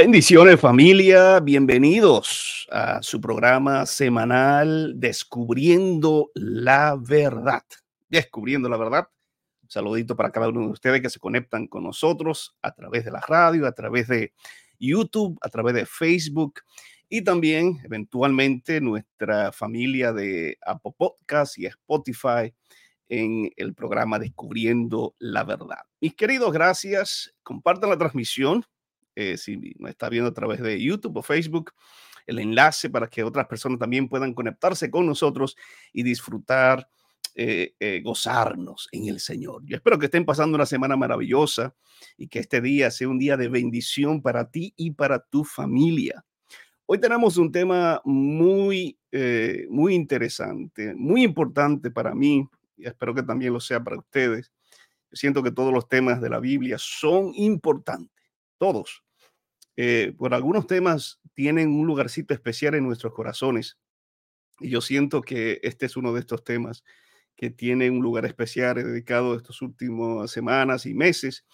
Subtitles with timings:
[0.00, 7.64] Bendiciones familia, bienvenidos a su programa semanal Descubriendo la Verdad.
[8.08, 9.08] Descubriendo la Verdad.
[9.60, 13.10] Un saludito para cada uno de ustedes que se conectan con nosotros a través de
[13.10, 14.32] la radio, a través de
[14.78, 16.60] YouTube, a través de Facebook
[17.08, 22.54] y también eventualmente nuestra familia de Apple Podcast y Spotify
[23.08, 25.82] en el programa Descubriendo la Verdad.
[26.00, 27.34] Mis queridos, gracias.
[27.42, 28.64] Compartan la transmisión
[29.20, 31.72] eh, si nos está viendo a través de YouTube o Facebook,
[32.24, 35.56] el enlace para que otras personas también puedan conectarse con nosotros
[35.92, 36.88] y disfrutar,
[37.34, 39.62] eh, eh, gozarnos en el Señor.
[39.64, 41.74] Yo espero que estén pasando una semana maravillosa
[42.16, 46.24] y que este día sea un día de bendición para ti y para tu familia.
[46.86, 48.96] Hoy tenemos un tema muy,
[49.68, 54.52] muy interesante, muy importante para mí y espero que también lo sea para ustedes.
[55.10, 58.24] siento que todos los temas de la Biblia son importantes,
[58.58, 59.02] todos.
[59.80, 63.78] Eh, por algunos temas tienen un lugarcito especial en nuestros corazones.
[64.58, 66.82] Y yo siento que este es uno de estos temas
[67.36, 71.44] que tiene un lugar especial dedicado estas últimas semanas y meses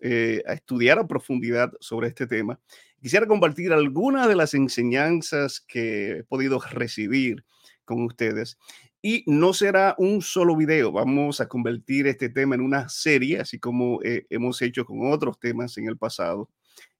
[0.00, 2.58] eh, a estudiar a profundidad sobre este tema.
[3.00, 7.44] Quisiera compartir algunas de las enseñanzas que he podido recibir
[7.84, 8.58] con ustedes.
[9.02, 13.60] Y no será un solo video, vamos a convertir este tema en una serie, así
[13.60, 16.50] como eh, hemos hecho con otros temas en el pasado.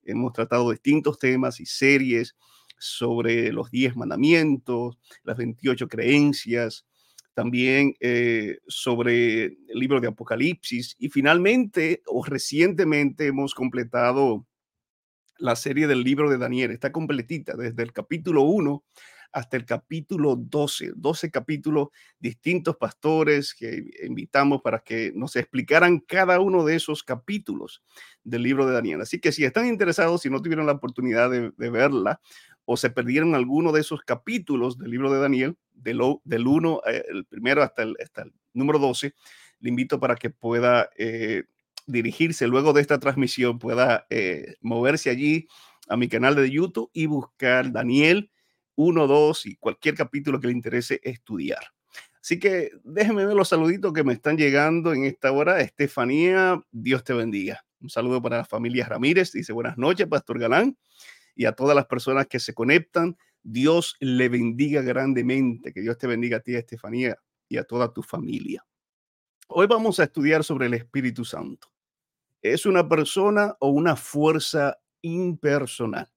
[0.09, 2.37] Hemos tratado distintos temas y series
[2.79, 6.87] sobre los 10 mandamientos, las 28 creencias,
[7.35, 14.45] también eh, sobre el libro de Apocalipsis y finalmente o recientemente hemos completado
[15.39, 16.73] la serie del libro de Daniel.
[16.73, 18.85] Está completita desde el capítulo 1
[19.33, 26.41] hasta el capítulo 12, 12 capítulos, distintos pastores que invitamos para que nos explicaran cada
[26.41, 27.83] uno de esos capítulos
[28.25, 29.01] del libro de Daniel.
[29.01, 32.21] Así que si están interesados, si no tuvieron la oportunidad de, verla
[32.65, 37.05] o se perdieron alguno de esos capítulos del libro de Daniel, del, del 1, eh,
[37.09, 39.15] el primero hasta el, hasta el número 12,
[39.61, 41.45] le invito para que pueda eh,
[41.87, 45.49] dirigirse luego de esta transmisión, pueda eh, moverse allí
[45.89, 48.31] a mi canal de YouTube y buscar Daniel
[48.79, 51.59] uno, dos y cualquier capítulo que le interese estudiar.
[52.23, 55.61] Así que déjenme ver los saluditos que me están llegando en esta hora.
[55.61, 57.65] Estefanía, Dios te bendiga.
[57.81, 59.33] Un saludo para la familia Ramírez.
[59.33, 60.79] Dice buenas noches, Pastor Galán.
[61.35, 65.73] Y a todas las personas que se conectan, Dios le bendiga grandemente.
[65.73, 67.19] Que Dios te bendiga a ti, Estefanía,
[67.49, 68.65] y a toda tu familia.
[69.49, 71.73] Hoy vamos a estudiar sobre el Espíritu Santo.
[72.43, 76.09] ¿Es una persona o una fuerza impersonal?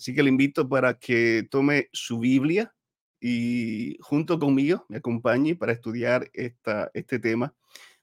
[0.00, 2.74] Así que le invito para que tome su Biblia
[3.20, 7.54] y junto conmigo me acompañe para estudiar esta, este tema.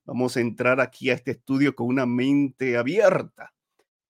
[0.06, 3.52] Vamos a entrar aquí a este estudio con una mente abierta,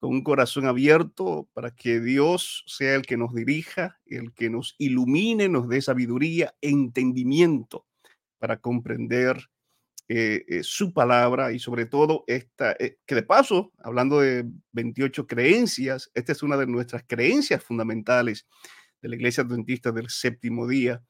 [0.01, 4.75] con un corazón abierto para que Dios sea el que nos dirija, el que nos
[4.79, 7.85] ilumine, nos dé sabiduría, entendimiento
[8.37, 9.47] para comprender
[10.09, 15.27] eh, eh, su palabra y sobre todo esta, eh, que de paso, hablando de 28
[15.27, 18.47] creencias, esta es una de nuestras creencias fundamentales
[19.01, 21.03] de la Iglesia Adventista del séptimo día.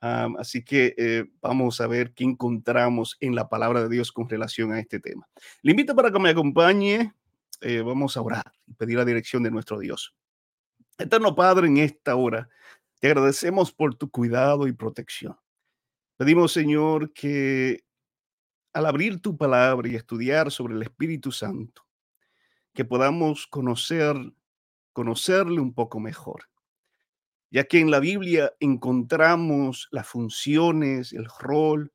[0.00, 4.80] así que vamos a ver qué encontramos en la palabra de Dios con relación a
[4.80, 5.28] este tema.
[5.62, 7.12] Le invito para que me acompañe.
[7.84, 10.14] vamos a orar y pedir la dirección de nuestro Dios.
[10.96, 12.48] Eterno Padre, en esta hora
[12.98, 15.36] te agradecemos por tu cuidado y protección.
[16.16, 17.84] Pedimos, Señor, que
[18.72, 21.86] al abrir tu palabra y estudiar sobre el Espíritu Santo,
[22.74, 24.16] que podamos conocer,
[24.92, 26.44] conocerle un poco mejor.
[27.50, 31.92] Ya que en la Biblia encontramos las funciones, el rol,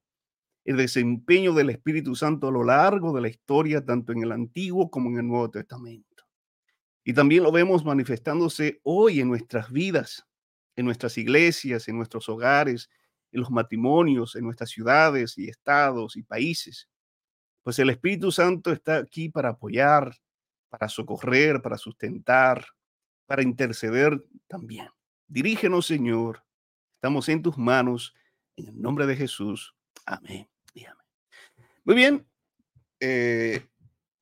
[0.66, 4.90] el desempeño del Espíritu Santo a lo largo de la historia, tanto en el Antiguo
[4.90, 6.24] como en el Nuevo Testamento.
[7.04, 10.26] Y también lo vemos manifestándose hoy en nuestras vidas,
[10.76, 12.90] en nuestras iglesias, en nuestros hogares,
[13.34, 16.88] en los matrimonios, en nuestras ciudades y estados y países.
[17.64, 20.16] Pues el Espíritu Santo está aquí para apoyar,
[20.70, 22.66] para socorrer, para sustentar,
[23.26, 24.88] para interceder también.
[25.28, 26.44] Dirígenos, Señor.
[26.96, 28.14] Estamos en tus manos.
[28.56, 29.76] En el nombre de Jesús.
[30.06, 30.48] Amén.
[31.86, 32.26] Muy bien.
[33.00, 33.62] Eh,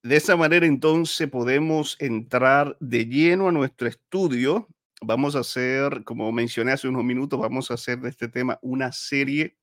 [0.01, 4.67] de esa manera entonces podemos entrar de lleno a nuestro estudio
[5.01, 8.91] vamos a hacer, como mencioné hace unos minutos, vamos a hacer de este tema una
[8.91, 9.57] serie.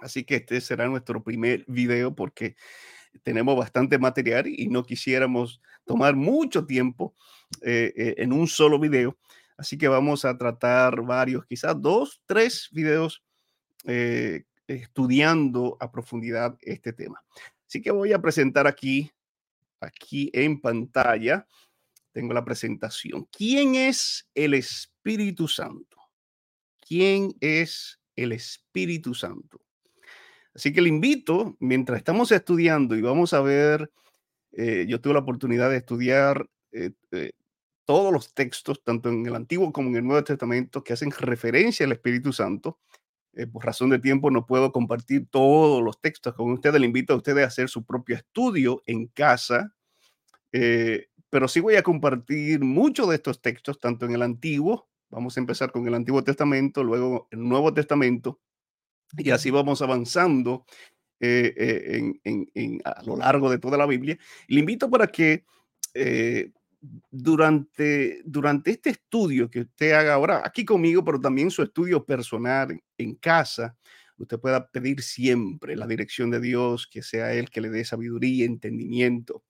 [0.00, 2.56] Así que este será nuestro primer video porque
[3.22, 7.14] tenemos bastante material y no quisiéramos tomar mucho tiempo
[7.62, 9.16] eh, eh, en un solo video.
[9.56, 13.22] Así que vamos a tratar varios, quizás dos, tres videos
[13.84, 17.22] eh, estudiando a profundidad este tema.
[17.66, 19.10] Así que voy a presentar aquí,
[19.80, 21.46] aquí en pantalla
[22.16, 23.28] tengo la presentación.
[23.30, 25.98] ¿Quién es el Espíritu Santo?
[26.80, 29.60] ¿Quién es el Espíritu Santo?
[30.54, 33.92] Así que le invito, mientras estamos estudiando y vamos a ver,
[34.52, 37.32] eh, yo tuve la oportunidad de estudiar eh, eh,
[37.84, 41.84] todos los textos, tanto en el Antiguo como en el Nuevo Testamento, que hacen referencia
[41.84, 42.80] al Espíritu Santo.
[43.52, 46.80] por razón de tiempo no puedo compartir todos los textos con ustedes.
[46.80, 49.76] Le invito a ustedes a hacer su propio estudio en casa
[51.36, 55.40] pero sí voy a compartir muchos de estos textos, tanto en el Antiguo, vamos a
[55.40, 58.40] empezar con el Antiguo Testamento, luego el Nuevo Testamento,
[59.18, 60.64] y así vamos avanzando
[61.20, 64.16] eh, eh, a lo largo de toda la Biblia.
[64.48, 65.44] Le invito para que
[65.92, 66.52] eh,
[67.10, 72.80] durante, durante este estudio que usted haga ahora aquí conmigo, pero también su estudio personal
[72.96, 73.76] en casa,
[74.16, 78.46] usted pueda pedir siempre la dirección de Dios, que sea Él que le dé sabiduría,
[78.46, 79.44] entendimiento,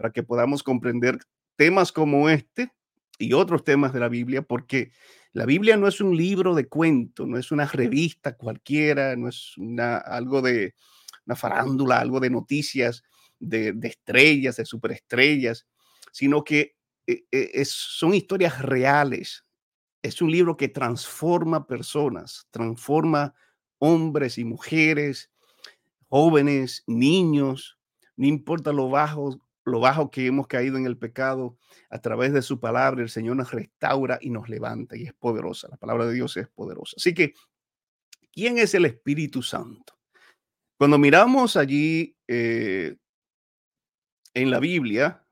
[0.00, 1.18] para que podamos comprender
[1.56, 2.72] temas como este
[3.18, 4.92] y otros temas de la Biblia, porque
[5.34, 9.58] la Biblia no es un libro de cuento, no es una revista cualquiera, no es
[9.58, 10.74] una, algo de
[11.26, 13.02] una farándula, algo de noticias
[13.38, 15.66] de, estrellas, de superestrellas,
[16.12, 16.76] sino que
[17.06, 19.44] eh, eh, es, son historias reales.
[20.00, 23.34] Es un libro que transforma personas, transforma
[23.76, 25.30] hombres y mujeres,
[26.08, 27.78] jóvenes, niños,
[28.16, 29.38] no importa lo bajo
[29.70, 31.56] lo bajo que hemos caído en el pecado,
[31.88, 35.68] a través de su palabra, el Señor nos restaura y nos levanta y es poderosa.
[35.68, 36.94] La palabra de Dios es poderosa.
[36.96, 37.34] Así que,
[38.32, 39.98] ¿quién es el Espíritu Santo?
[40.78, 42.96] Cuando miramos allí eh,
[44.34, 45.26] en la Biblia,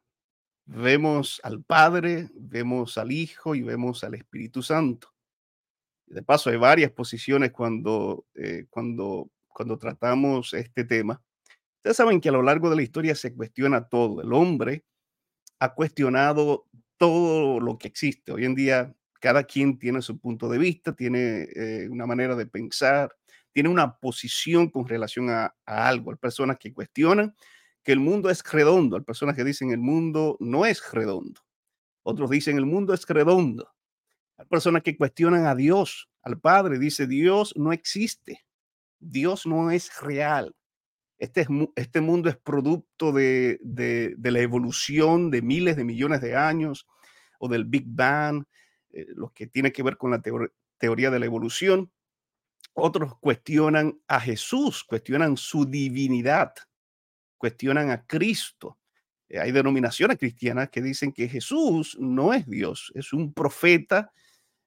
[0.67, 5.14] vemos al Padre, vemos al Hijo y vemos al Espíritu Santo.
[6.06, 11.23] De paso, hay varias posiciones cuando, eh, cuando, cuando tratamos este tema.
[11.79, 14.21] Ustedes saben que a lo largo de la historia se cuestiona todo.
[14.21, 14.85] El hombre
[15.61, 16.67] ha cuestionado
[16.97, 18.33] todo lo que existe.
[18.33, 22.47] Hoy en día cada quien tiene su punto de vista, tiene eh, una manera de
[22.47, 23.15] pensar,
[23.53, 26.11] tiene una posición con relación a, algo.
[26.11, 27.35] Hay personas que cuestionan
[27.82, 31.41] que el mundo es redondo, hay personas que dicen el mundo no es redondo.
[32.03, 33.69] Otros dicen el mundo es redondo.
[34.37, 38.44] Hay personas que cuestionan a Dios, al Padre, dice Dios no existe.
[39.01, 40.55] Dios no es real.
[41.19, 43.58] Este, este mundo es producto de,
[44.22, 46.87] la evolución de miles de millones de años
[47.41, 48.44] o del Big Bang,
[48.91, 50.22] eh, lo que tiene que ver con la
[50.79, 51.91] teoría de la evolución.
[52.72, 56.55] Otros cuestionan a Jesús, cuestionan su divinidad,
[57.37, 58.79] cuestionan a Cristo.
[59.29, 64.13] Eh, hay denominaciones cristianas que dicen que Jesús no es Dios, es un profeta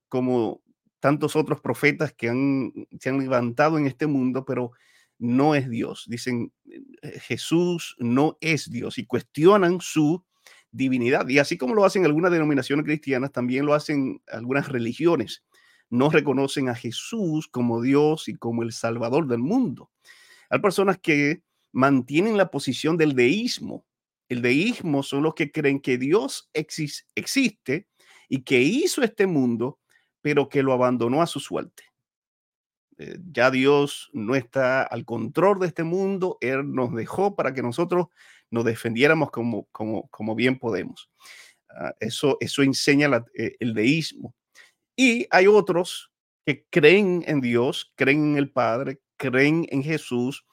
[0.09, 0.61] como
[0.99, 4.73] tantos otros profetas que han, se han levantado en este mundo, pero
[5.21, 6.05] no es Dios.
[6.07, 10.25] Dicen, eh, Jesús no es Dios y cuestionan su
[10.71, 11.27] divinidad.
[11.29, 15.43] Y así como lo hacen algunas denominaciones cristianas, también lo hacen algunas religiones.
[15.91, 19.91] No reconocen a Jesús como Dios y como el Salvador del mundo.
[20.49, 23.85] Hay personas que mantienen la posición del deísmo.
[24.27, 27.87] El deísmo son los que creen que Dios existe
[28.27, 29.79] y que hizo este mundo,
[30.21, 31.90] pero que lo abandonó a su suerte.
[33.01, 37.63] Eh, ya Dios no está al control de este mundo, Él nos dejó para que
[37.63, 38.07] nosotros
[38.51, 41.09] nos defendiéramos como, como, como bien podemos.
[41.69, 44.35] Ah, eso, eso enseña eh, el deísmo.
[44.95, 46.11] Y hay otros
[46.45, 50.45] que creen en Dios, creen en el Padre, creen en Jesús,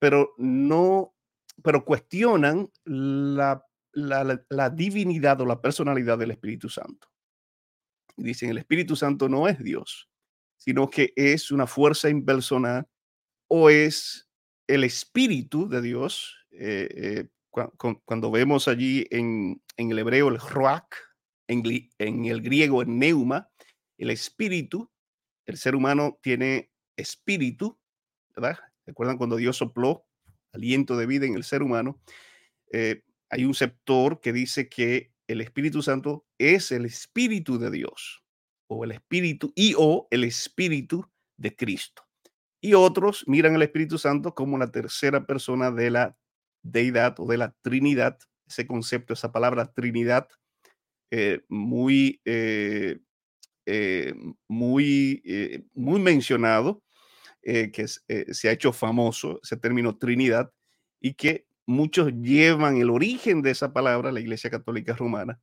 [0.00, 1.14] pero no,
[1.62, 7.06] pero cuestionan la, la, la divinidad o la personalidad del Espíritu Santo.
[8.16, 10.08] Dicen, el Espíritu Santo no es Dios
[10.64, 12.88] sino que es una fuerza impersonal
[13.48, 14.30] o es
[14.66, 16.34] el espíritu de Dios.
[16.52, 17.28] Eh, eh,
[18.06, 20.88] cuando vemos allí en, el hebreo el ruach,
[21.48, 23.50] en, el griego el neuma,
[23.98, 24.90] el espíritu,
[25.44, 27.78] el ser humano tiene espíritu,
[28.34, 28.58] ¿verdad?
[28.86, 30.06] ¿Recuerdan cuando Dios sopló
[30.52, 32.00] aliento de vida en el ser humano?
[32.72, 38.23] Eh, hay un sector que dice que el Espíritu Santo es el Espíritu de Dios
[38.68, 41.06] o el Espíritu y o el Espíritu
[41.36, 42.02] de Cristo.
[42.60, 46.16] Y otros miran al Espíritu Santo como la tercera persona de la
[46.62, 48.18] deidad o de la Trinidad.
[48.48, 50.28] Ese concepto, esa palabra Trinidad,
[51.10, 52.98] eh, muy, eh,
[53.66, 54.14] eh,
[54.48, 55.22] muy,
[55.74, 56.82] muy mencionado,
[57.42, 60.50] que se ha hecho famoso, ese término Trinidad,
[61.00, 65.38] y que muchos llevan el origen de esa palabra, la Iglesia Católica Romana,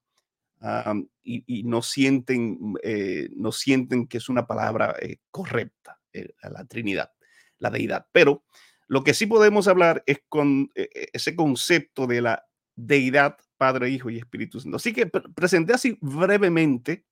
[1.24, 7.12] y, no, sienten, eh, no sienten que es una palabra eh, correcta, eh, la Trinidad,
[7.58, 8.08] la deidad.
[8.12, 8.44] Pero
[8.88, 14.18] lo que sí podemos hablar es con ese concepto de la deidad Padre, Hijo y
[14.18, 14.78] Espíritu Santo.
[14.78, 17.06] Así que presenté así brevemente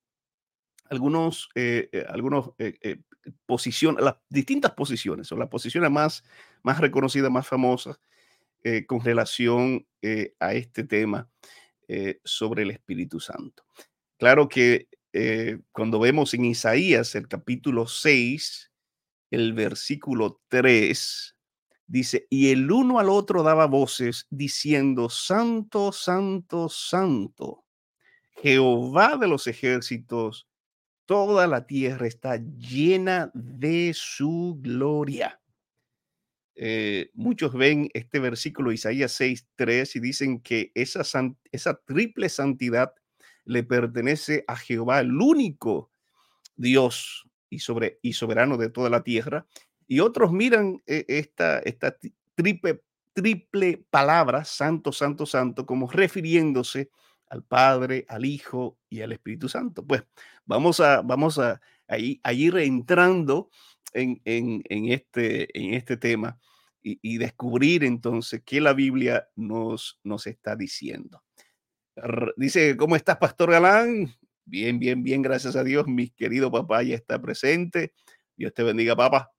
[0.90, 2.50] algunos, eh, eh, algunos
[3.46, 6.24] posiciones, las distintas posiciones o las posiciones más,
[6.62, 8.00] más reconocidas, más famosas
[8.86, 9.86] con relación
[10.38, 11.30] a este tema
[12.24, 13.64] sobre el Espíritu Santo.
[14.18, 14.88] Claro que
[15.72, 18.70] cuando vemos en Isaías el capítulo 6,
[19.30, 21.36] el versículo 3,
[21.92, 27.64] Dice, y el uno al otro daba voces diciendo, Santo, Santo, Santo,
[28.40, 30.46] Jehová de los ejércitos,
[31.04, 35.39] toda la tierra está llena de su gloria.
[36.56, 41.02] Eh, muchos ven este versículo Isaías 6, 3 y dicen que esa,
[41.52, 42.92] esa triple santidad
[43.44, 45.90] le pertenece a Jehová, el único
[46.56, 49.46] Dios y, sobre, y soberano de toda la tierra,
[49.88, 51.96] y otros miran eh, esta, esta
[52.34, 56.90] triple, triple palabra, santo, santo, santo, como refiriéndose
[57.28, 59.84] al Padre, al Hijo y al Espíritu Santo.
[59.86, 60.02] Pues
[60.44, 63.50] vamos a, vamos a, ahí, ir entrando
[63.92, 66.38] en, este, en este tema
[66.82, 71.22] y, y, descubrir entonces qué la Biblia nos, nos está diciendo.
[72.36, 74.14] Dice, ¿cómo estás, Pastor Galán?
[74.44, 75.86] Bien, bien, bien, gracias a Dios.
[75.86, 77.92] Mi querido papá ya está presente.
[78.36, 79.30] Dios te bendiga, papá.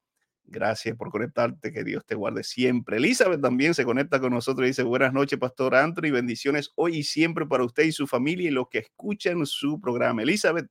[0.43, 2.97] Gracias por conectarte, que Dios te guarde siempre.
[2.97, 7.03] Elizabeth también se conecta con nosotros y dice, buenas noches, Pastor Anthony, bendiciones hoy y
[7.03, 10.23] siempre para usted y su familia y los que escuchan su programa.
[10.23, 10.67] Elizabeth,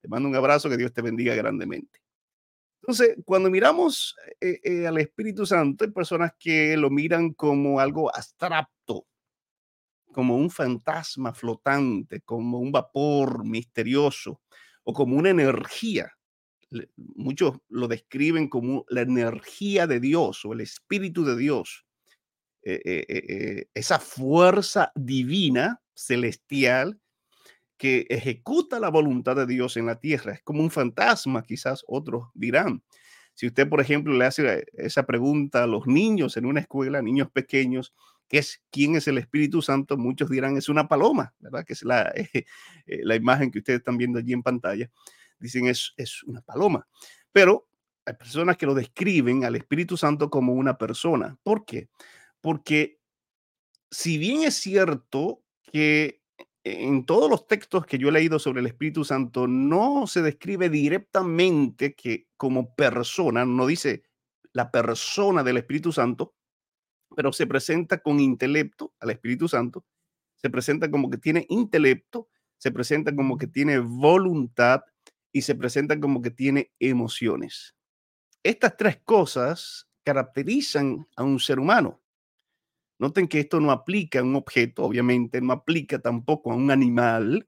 [0.00, 2.00] te mando un abrazo, que Dios te bendiga grandemente.
[2.82, 8.14] Entonces, cuando miramos eh, eh, al Espíritu Santo, hay personas que lo miran como algo
[8.14, 9.06] abstracto,
[10.12, 14.40] como un fantasma flotante, como un vapor misterioso
[14.84, 16.12] o como una energía.
[16.96, 21.84] Muchos lo describen como la energía de Dios o el Espíritu de Dios,
[22.62, 27.00] eh, esa fuerza divina, celestial,
[27.76, 30.32] que ejecuta la voluntad de Dios en la tierra.
[30.32, 32.82] Es como un fantasma, quizás otros dirán.
[33.34, 37.30] Si usted, por ejemplo, le hace esa pregunta a los niños en una escuela, niños
[37.30, 37.94] pequeños,
[38.28, 39.98] ¿qué es, ¿quién es el Espíritu Santo?
[39.98, 41.64] Muchos dirán, es una paloma, ¿verdad?
[41.64, 42.12] Que es la,
[42.86, 44.90] la imagen que ustedes están viendo allí en pantalla
[45.38, 46.86] dicen es, es una paloma.
[47.32, 47.68] Pero
[48.04, 51.38] hay personas que lo describen al Espíritu Santo como una persona.
[51.42, 51.88] ¿Por qué?
[52.40, 53.00] Porque
[53.90, 55.42] si bien es cierto
[55.72, 56.22] que
[56.72, 60.68] en todos los textos que yo he leído sobre el Espíritu Santo no se describe
[60.68, 64.02] directamente que como persona, no dice
[64.52, 66.34] la persona del Espíritu Santo,
[67.14, 69.84] pero se presenta con intelecto al Espíritu Santo,
[70.34, 74.82] se presenta como que tiene intelecto, se presenta como que tiene voluntad,
[75.36, 77.76] y se presenta como que tiene emociones.
[78.42, 82.00] Estas tres cosas caracterizan a un ser humano.
[82.98, 87.46] Noten que esto no aplica a un objeto, obviamente, no aplica tampoco a un animal,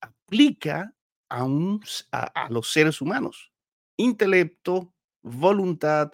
[0.00, 0.94] aplica
[1.30, 3.52] a, los seres humanos.
[3.96, 6.12] Intelecto, voluntad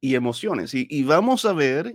[0.00, 0.72] y emociones.
[0.74, 1.94] Y, vamos a ver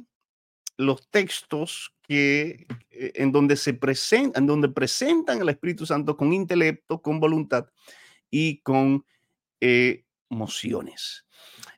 [0.77, 6.33] los textos que eh, en donde se presentan, en donde presentan al Espíritu Santo con
[6.33, 7.67] intelecto, con voluntad
[8.29, 9.05] y con
[10.29, 11.25] emociones.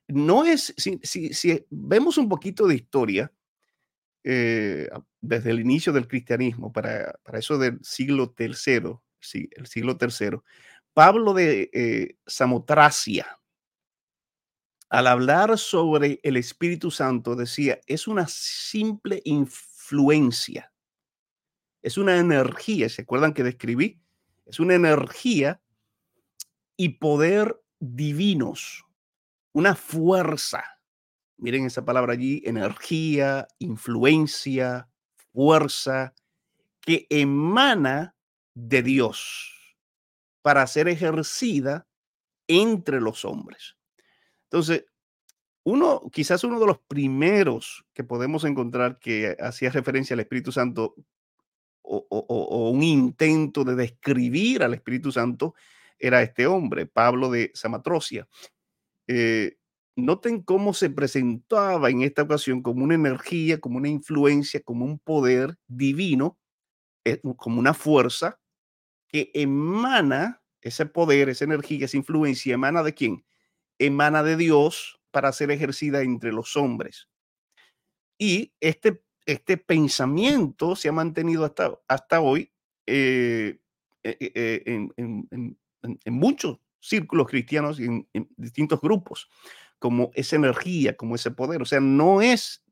[0.07, 3.31] No es, si, vemos un poquito de historia,
[4.27, 4.89] eh,
[5.21, 10.43] desde el inicio del cristianismo, para, eso del siglo tercero, sí, el siglo tercero,
[10.93, 13.39] Pablo de eh, Samotracia,
[14.89, 20.73] al hablar sobre el Espíritu Santo, decía, es una simple influencia,
[21.83, 24.01] es una energía, ¿se acuerdan que describí?
[24.47, 25.61] Es una energía
[26.75, 28.85] y poder divinos,
[29.51, 30.74] una fuerza.
[31.37, 34.87] Miren esa palabra allí, energía, influencia,
[35.33, 36.13] fuerza,
[36.81, 38.15] que emana
[38.53, 39.77] de Dios
[40.41, 41.87] para ser ejercida
[42.47, 43.75] entre los hombres.
[44.43, 44.85] Entonces,
[45.63, 50.95] uno, quizás uno de los primeros que podemos encontrar que hacía referencia al Espíritu Santo
[51.81, 55.55] o, un intento de describir al Espíritu Santo
[55.97, 58.27] era este hombre, Pablo de Samatrocia.
[59.07, 59.57] Eh,
[59.95, 64.99] noten cómo se presentaba en esta ocasión como una energía, como una influencia, como un
[64.99, 66.37] poder divino,
[67.05, 68.39] eh, como una fuerza
[69.07, 73.25] que emana ese poder, esa energía, esa influencia, emana de quién?
[73.79, 77.07] Emana de Dios para ser ejercida entre los hombres.
[78.17, 82.51] Y este, este pensamiento se ha mantenido hasta, hasta hoy
[82.87, 83.59] eh,
[84.03, 85.57] en, en,
[86.13, 89.29] muchos círculos cristianos y en, distintos grupos,
[89.79, 91.61] como esa energía, como ese poder.
[91.61, 92.63] O sea, no es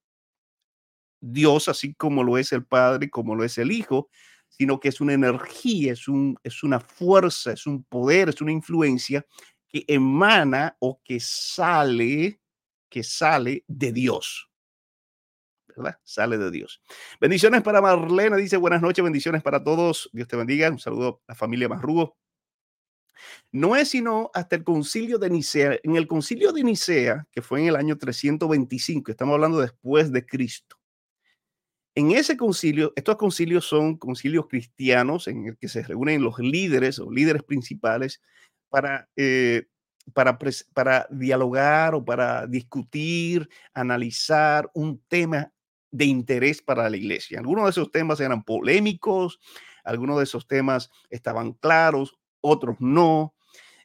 [1.21, 4.09] Dios, así como lo es el Padre, como lo es el Hijo,
[4.49, 8.51] sino que es una energía, es, un, es una fuerza, es un poder, es una
[8.51, 9.25] influencia
[9.67, 12.39] que emana o que sale,
[12.89, 14.49] que sale de Dios.
[15.75, 15.97] ¿verdad?
[16.03, 16.81] Sale de Dios.
[17.19, 20.09] Bendiciones para Marlena, dice buenas noches, bendiciones para todos.
[20.13, 20.69] Dios te bendiga.
[20.69, 22.17] Un saludo a la familia Marrugo.
[23.51, 25.79] No es sino hasta el concilio de Nicea.
[25.83, 30.25] En el concilio de Nicea, que fue en el año 325, estamos hablando después de
[30.25, 30.77] Cristo.
[31.95, 36.97] En ese concilio, estos concilios son concilios cristianos en el que se reúnen los líderes
[36.97, 38.19] o líderes principales
[38.69, 39.67] para, eh,
[40.13, 40.39] para,
[40.73, 45.53] para dialogar o para discutir, analizar un tema
[45.91, 47.39] de interés para la iglesia.
[47.39, 49.39] Algunos de esos temas eran polémicos,
[49.83, 53.33] algunos de esos temas estaban claros, otros no.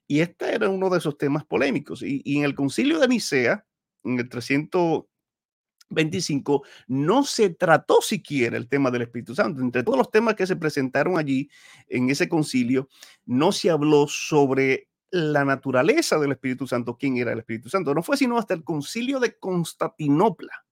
[0.06, 2.02] Y este era uno de esos temas polémicos.
[2.02, 3.64] Y, en el concilio de Nicea,
[4.04, 9.60] en el 325, no se trató siquiera el tema del Espíritu Santo.
[9.60, 11.50] Entre todos los temas que se presentaron allí
[11.88, 12.88] en ese concilio,
[13.26, 17.94] no se habló sobre la naturaleza del Espíritu Santo, quién era el Espíritu Santo.
[17.94, 20.64] No fue sino hasta el concilio de Constantinopla,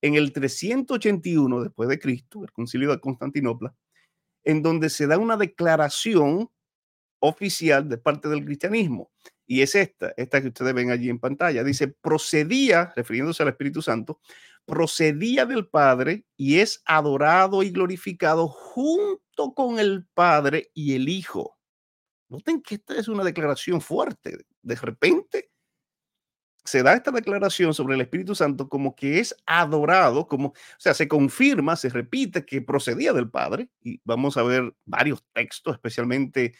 [0.00, 3.74] en el 381 después de Cristo, el concilio de Constantinopla,
[4.44, 6.50] en donde se da una declaración
[7.22, 9.10] oficial de parte del cristianismo.
[9.46, 11.62] Y es esta, esta que ustedes ven allí en pantalla.
[11.62, 14.20] Dice, procedía, refiriéndose al Espíritu Santo,
[14.66, 21.56] procedía del Padre y es adorado y glorificado junto con el Padre y el Hijo.
[22.28, 24.44] Noten que esta es una declaración fuerte.
[24.62, 25.50] De repente
[26.64, 30.94] se da esta declaración sobre el Espíritu Santo como que es adorado, como, o sea,
[30.94, 33.68] se confirma, se repite que procedía del Padre.
[33.80, 36.54] Y vamos a ver varios textos, especialmente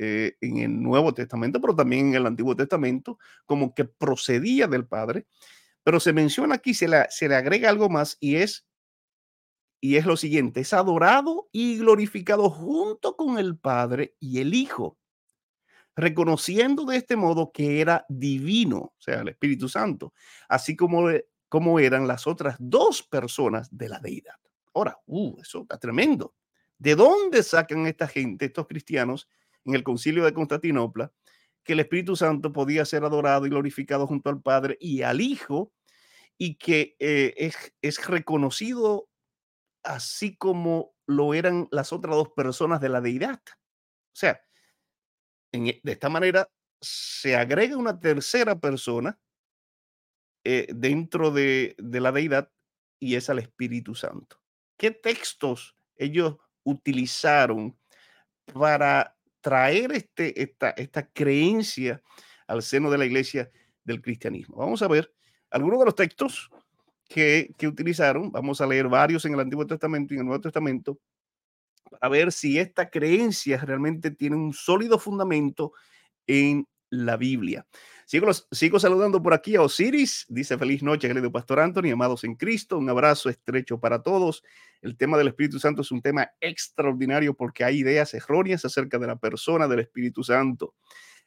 [0.00, 4.86] eh, en el Nuevo Testamento, pero también en el Antiguo Testamento, como que procedía del
[4.86, 5.26] Padre.
[5.82, 8.64] Pero se menciona aquí, se le, se le agrega algo más y es,
[9.80, 14.98] y es lo siguiente, es adorado y glorificado junto con el Padre y el Hijo,
[15.96, 20.12] reconociendo de este modo que era divino, o sea, el Espíritu Santo,
[20.48, 21.08] así como,
[21.48, 24.36] como eran las otras dos personas de la deidad.
[24.74, 26.34] Ahora, uh, eso está tremendo.
[26.78, 29.28] ¿De dónde sacan esta gente, estos cristianos,
[29.64, 31.12] en el concilio de Constantinopla,
[31.64, 35.72] que el Espíritu Santo podía ser adorado y glorificado junto al Padre y al Hijo,
[36.38, 39.08] y que eh, es, es reconocido
[39.82, 43.40] así como lo eran las otras dos personas de la deidad.
[43.48, 44.40] O sea,
[45.52, 46.48] e, de esta manera
[46.80, 49.18] se agrega una tercera persona
[50.44, 52.52] eh, dentro de, de, la deidad
[53.00, 54.40] y es al Espíritu Santo.
[54.76, 57.76] ¿Qué textos ellos utilizaron
[58.52, 62.02] para traer este, esta, esta creencia
[62.46, 63.50] al seno de la iglesia
[63.84, 64.56] del cristianismo.
[64.56, 65.12] Vamos a ver
[65.50, 66.50] algunos de los textos
[67.08, 68.30] que, que utilizaron.
[68.32, 70.98] Vamos a leer varios en el Antiguo Testamento y en el Nuevo Testamento
[71.90, 75.72] para ver si esta creencia realmente tiene un sólido fundamento
[76.26, 77.66] en la Biblia.
[78.08, 80.24] Sigo, sigo saludando por aquí a Osiris.
[80.30, 82.78] Dice feliz noche, querido Pastor Anthony, amados en Cristo.
[82.78, 84.42] Un abrazo estrecho para todos.
[84.80, 89.08] El tema del Espíritu Santo es un tema extraordinario porque hay ideas erróneas acerca de
[89.08, 90.74] la persona del Espíritu Santo.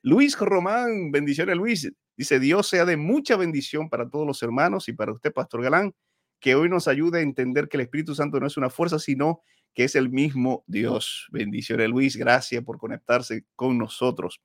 [0.01, 1.87] Luis Román, bendiciones Luis.
[2.17, 5.93] Dice Dios sea de mucha bendición para todos los hermanos y para usted, Pastor Galán,
[6.39, 9.43] que hoy nos ayude a entender que el Espíritu Santo no es una fuerza, sino
[9.75, 11.27] que es el mismo Dios.
[11.31, 14.41] Bendiciones Luis, gracias por conectarse con nosotros.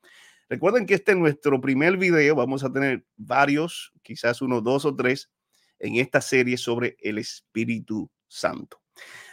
[0.48, 2.34] Recuerden que este es nuestro primer video.
[2.36, 5.30] Vamos a tener varios, quizás uno, dos o tres,
[5.78, 8.80] en esta serie sobre el Espíritu Santo.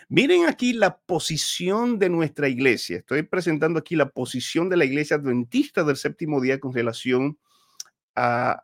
[0.09, 2.97] Miren aquí la posición de nuestra iglesia.
[2.97, 7.39] Estoy presentando aquí la posición de la iglesia adventista del séptimo día con relación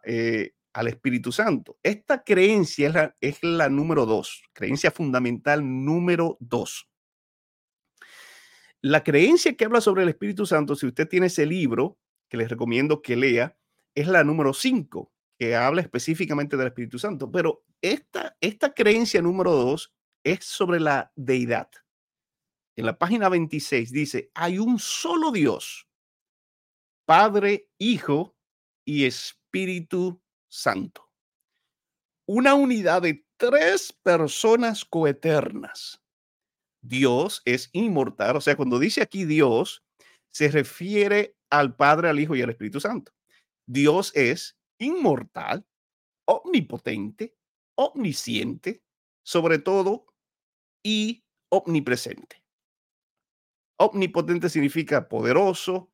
[0.03, 1.77] eh, al Espíritu Santo.
[1.81, 6.89] Esta creencia es la, es la número dos, creencia fundamental número dos.
[8.81, 11.97] La creencia que habla sobre el Espíritu Santo, si usted tiene ese libro,
[12.29, 13.57] que les recomiendo que lea
[13.95, 17.31] es la número 5, que habla específicamente del Espíritu Santo.
[17.31, 21.69] Pero esta, esta creencia número 2 es sobre la deidad.
[22.75, 25.87] En la página 26 dice, hay un solo Dios,
[27.05, 28.37] Padre, Hijo
[28.85, 31.09] y Espíritu Santo.
[32.25, 36.01] Una unidad de tres personas coeternas.
[36.81, 39.83] Dios es inmortal, o sea, cuando dice aquí Dios,
[40.31, 43.11] se refiere al Padre, al Hijo y al Espíritu Santo.
[43.65, 45.65] Dios es inmortal,
[46.25, 47.35] omnipotente,
[47.75, 48.83] omnisciente,
[49.23, 50.07] sobre todo,
[50.83, 52.43] y omnipresente.
[53.77, 55.91] Omnipotente significa poderoso,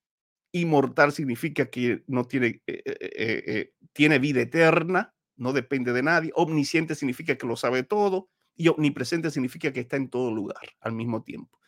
[0.51, 6.31] inmortal significa que no tiene, eh, eh, eh, tiene vida eterna, no depende de nadie.
[6.35, 10.93] Omnisciente significa que lo sabe todo Y omnipresente significa que está en todo lugar al
[10.93, 11.59] mismo tiempo.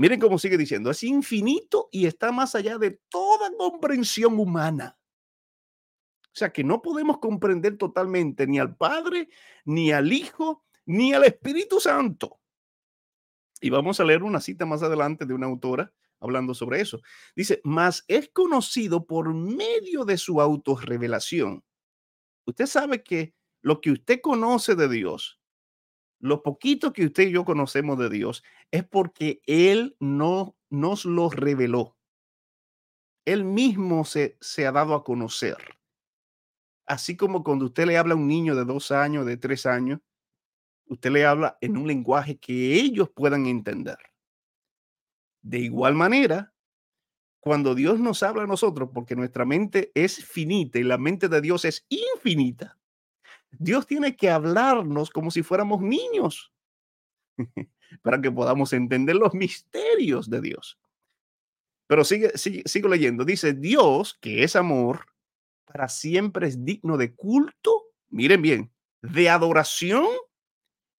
[0.00, 4.98] Miren cómo sigue diciendo, es infinito y está más allá de toda comprensión humana.
[6.22, 9.28] O sea que no podemos comprender totalmente ni al Padre,
[9.66, 12.40] ni al Hijo, ni al Espíritu Santo.
[13.60, 17.02] Y vamos a leer una cita más adelante de una autora hablando sobre eso.
[17.36, 21.62] Dice, más es conocido por medio de su autorrevelación.
[22.46, 25.39] Usted sabe que lo que usted conoce de Dios,
[26.20, 31.30] lo poquito que usted y yo conocemos de Dios, es porque Él no nos lo
[31.30, 31.96] reveló.
[33.24, 35.56] Él mismo se, se ha dado a conocer.
[36.86, 40.00] Así como cuando usted le habla a un niño de dos años, de tres años,
[40.86, 43.98] usted le habla en un lenguaje que ellos puedan entender.
[45.42, 46.52] De igual manera,
[47.40, 51.40] cuando Dios nos habla a nosotros, porque nuestra mente es finita y la mente de
[51.40, 52.79] Dios es infinita,
[53.52, 56.52] Dios tiene que hablarnos como si fuéramos niños
[58.02, 60.78] para que podamos entender los misterios de Dios.
[61.86, 63.24] Pero sigue, sigue, sigo leyendo.
[63.24, 65.06] Dice, Dios, que es amor,
[65.64, 70.06] para siempre es digno de culto, miren bien, de adoración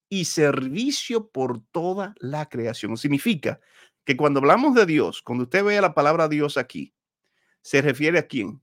[0.08, 2.96] y servicio por toda la creación.
[2.96, 3.60] Significa
[4.04, 6.94] que cuando hablamos de Dios, cuando usted ve la palabra Dios aquí,
[7.62, 8.61] se refiere a quién?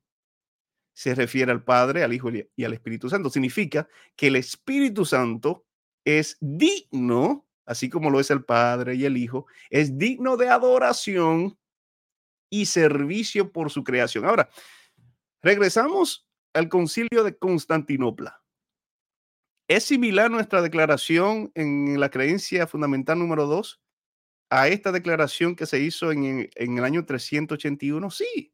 [0.99, 3.29] Se refiere al Padre, al Hijo y al Espíritu Santo.
[3.29, 5.65] Significa que el Espíritu Santo
[6.03, 11.57] es digno, así como lo es el Padre y el Hijo, es digno de adoración
[12.49, 14.25] y servicio por su creación.
[14.25, 14.49] Ahora,
[15.41, 18.43] regresamos al concilio de Constantinopla.
[19.69, 23.79] ¿Es similar nuestra declaración en la creencia fundamental número dos?
[24.49, 28.09] a esta declaración que se hizo en, el año 381?
[28.09, 28.51] Sí.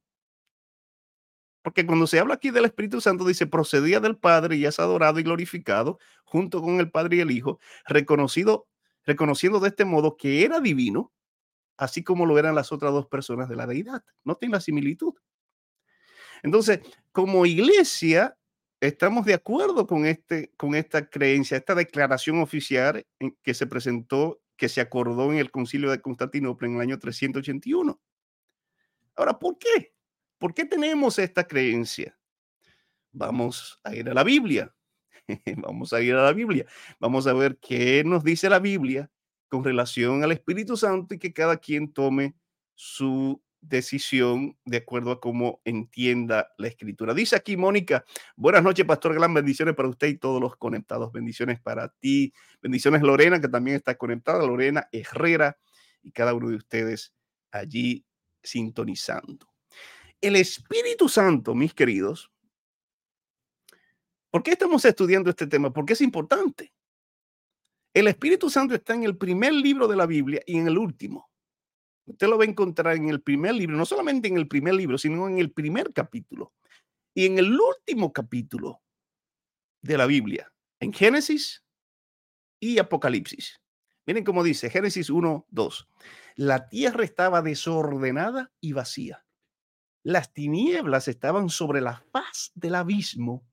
[1.65, 5.19] Porque cuando se habla aquí del Espíritu Santo, dice, procedía del Padre y es adorado
[5.19, 8.67] y glorificado junto con el Padre y el Hijo, reconocido,
[9.04, 11.12] reconociendo de este modo que era divino,
[11.75, 14.04] así como lo eran las otras dos personas de la deidad.
[14.23, 15.15] Noten la similitud.
[16.43, 18.38] Entonces, como iglesia,
[18.80, 23.08] estamos de acuerdo con, este, con esta creencia, esta declaración oficial
[23.41, 27.99] que se presentó que se acordó en el concilio de Constantinopla en el año 381.
[29.15, 29.94] Ahora, ¿por qué?
[30.38, 32.17] ¿Por qué tenemos esta creencia?
[33.12, 34.74] Vamos a ir a la Biblia.
[35.58, 36.65] Vamos a ir a la Biblia.
[37.00, 39.10] Vamos a ver qué nos dice la Biblia
[39.48, 42.36] con relación al Espíritu Santo y que cada quien tome
[42.74, 47.13] su decisión de acuerdo a cómo entienda la escritura.
[47.13, 51.60] Dice aquí Mónica, buenas noches, Pastor Gran, bendiciones para usted y todos los conectados, bendiciones
[51.60, 55.58] para ti, bendiciones Lorena, que también está conectada, Lorena Herrera
[56.04, 57.13] y cada uno de ustedes
[57.52, 58.06] allí
[58.43, 59.55] sintonizando.
[60.26, 62.32] El Espíritu Santo, mis queridos,
[64.32, 65.72] ¿por qué estamos estudiando este tema?
[65.72, 66.74] Porque es importante.
[67.94, 71.30] El Espíritu Santo está en el primer libro de la Biblia y en el último.
[72.08, 74.98] Usted lo va a encontrar en el primer libro, no solamente en el primer libro,
[74.98, 76.56] sino en el primer capítulo
[77.14, 78.82] y en el último capítulo
[79.84, 81.64] de la Biblia, en Génesis
[82.60, 83.62] y Apocalipsis.
[84.08, 85.90] Miren cómo dice Génesis 1, 2.
[86.38, 89.25] La tierra estaba desordenada y vacía.
[90.06, 93.44] Las tinieblas estaban sobre la faz del abismo.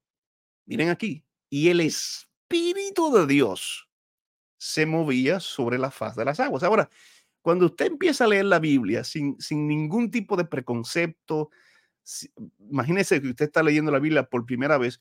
[0.67, 1.25] Miren aquí.
[1.49, 3.88] Y el Espíritu de Dios
[4.59, 6.62] se movía sobre la faz de las aguas.
[6.62, 6.91] Ahora,
[7.41, 11.49] cuando usted empieza a leer la Biblia sin, sin ningún tipo de preconcepto,
[12.59, 15.01] imagínese que usted está leyendo la Biblia por primera vez,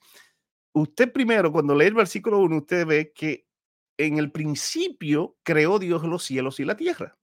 [0.72, 3.46] usted primero, cuando lee el versículo 1, usted ve que
[3.98, 7.18] en el principio creó Dios los cielos y la tierra.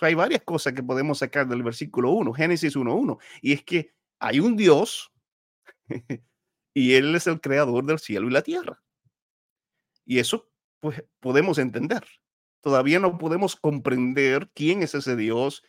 [0.00, 4.40] Hay varias cosas que podemos sacar del versículo 1, Génesis 1.1, y es que hay
[4.40, 5.12] un Dios
[6.74, 8.82] y Él es el creador del cielo y la tierra.
[10.04, 12.04] Y eso, pues, podemos entender.
[12.60, 15.62] Todavía no podemos comprender quién es ese Dios,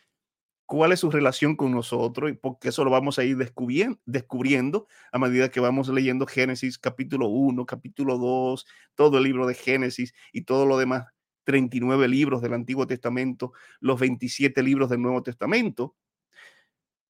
[0.66, 5.18] cuál es su relación con nosotros y porque eso lo vamos a ir descubriendo, a
[5.18, 10.42] medida que vamos leyendo Génesis capítulo 1, capítulo 2, todo el libro de Génesis y
[10.42, 11.06] todo lo demás,
[11.44, 15.96] 39 libros del Antiguo Testamento, los 27 libros del Nuevo Testamento.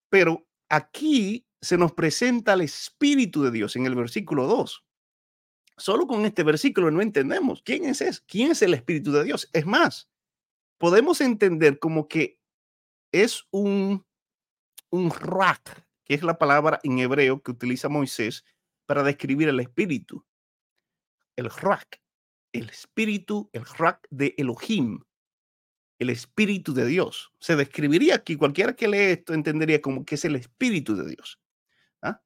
[0.08, 4.84] Pero aquí se nos presenta el Espíritu de Dios en el versículo 2.
[5.76, 9.48] Solo con este versículo no entendemos quién es ese, quién es el Espíritu de Dios.
[9.52, 10.10] Es más,
[10.78, 12.38] podemos entender como que
[13.12, 14.04] es un,
[14.90, 18.44] un rak, que es la palabra en hebreo que utiliza Moisés
[18.86, 20.24] para describir el Espíritu.
[21.36, 21.99] El rak,
[22.52, 25.02] el Espíritu, el rak de Elohim,
[25.98, 27.32] el Espíritu de Dios.
[27.38, 31.38] Se describiría aquí, cualquiera que lee esto entendería como que es el Espíritu de Dios.
[32.02, 32.20] ¿Ah?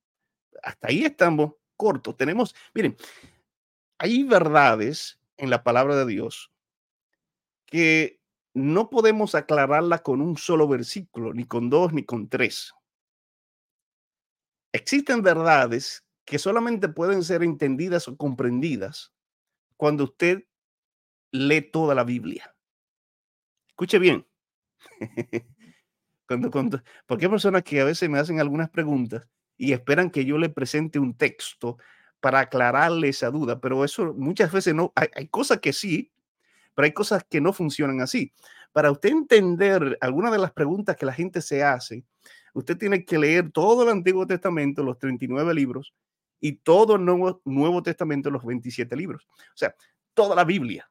[0.63, 2.17] Hasta ahí estamos cortos.
[2.17, 2.97] Tenemos, miren,
[3.99, 6.51] hay verdades en la palabra de Dios
[7.67, 8.21] que
[8.55, 12.73] no podemos aclararla con un solo versículo, ni con dos, ni con tres.
[14.73, 19.14] Existen verdades que solamente pueden ser entendidas o comprendidas
[19.77, 20.45] cuando usted
[21.31, 22.55] lee toda la Biblia.
[23.69, 24.27] Escuche bien.
[26.27, 30.25] cuando, cuando, porque hay personas que a veces me hacen algunas preguntas y esperan que
[30.25, 31.79] yo le presente un texto
[32.21, 36.13] para aclararle esa duda, pero eso muchas veces no, hay, hay cosas que sí,
[36.75, 38.33] pero hay cosas que no funcionan así.
[38.73, 42.05] Para usted entender algunas de las preguntas que la gente se hace,
[42.55, 45.95] usted tiene que leer todo el Antiguo Testamento, los 39 libros,
[46.45, 49.27] y todo el Nuevo, Nuevo Testamento, los 27 libros.
[49.31, 49.75] O sea,
[50.13, 50.87] toda la Biblia.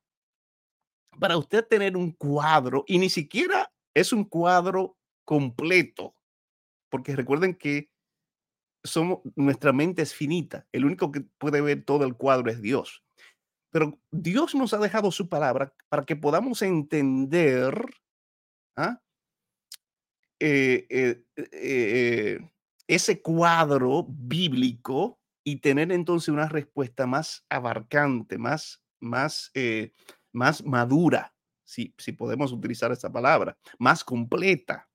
[1.19, 6.15] Para usted tener un cuadro, y ni siquiera es un cuadro completo,
[6.89, 7.91] porque recuerden que
[8.83, 13.03] somos, nuestra mente es finita, el único que puede ver todo el cuadro es Dios.
[13.69, 17.75] Pero Dios nos ha dejado su palabra para que podamos entender
[18.75, 18.99] ¿ah?
[20.39, 22.39] eh, eh, eh,
[22.87, 29.51] ese cuadro bíblico y tener entonces una respuesta más abarcante, más, más,
[30.31, 34.89] más madura, si, si podemos utilizar esa palabra, más completa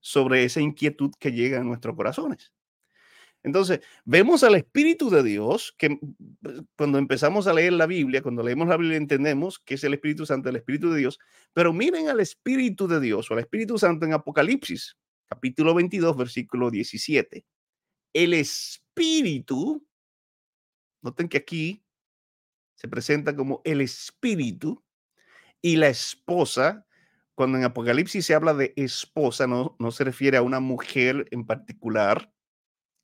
[0.00, 2.52] sobre esa inquietud que llega a nuestros corazones.
[3.42, 5.98] Entonces, vemos al Espíritu de Dios, que mm,
[6.76, 10.26] cuando empezamos a leer la Biblia, cuando leemos la Biblia entendemos que es el Espíritu
[10.26, 11.18] Santo, el Espíritu de Dios,
[11.52, 16.70] pero miren al Espíritu de Dios o al Espíritu Santo en Apocalipsis, capítulo 22, versículo
[16.70, 17.44] 17.
[18.12, 18.87] El Espíritu,
[21.02, 21.84] noten que aquí
[22.74, 24.84] se presenta como el Espíritu
[25.60, 26.86] y la esposa,
[27.34, 31.44] cuando en Apocalipsis se habla de esposa, no, no se refiere a una mujer en
[31.46, 32.32] particular,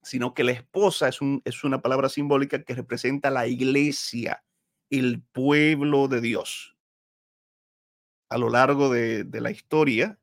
[0.05, 4.45] sino que la esposa es, un, es una palabra simbólica que representa la iglesia,
[4.91, 6.77] el pueblo de Dios.
[8.29, 10.19] A lo largo de, la historia,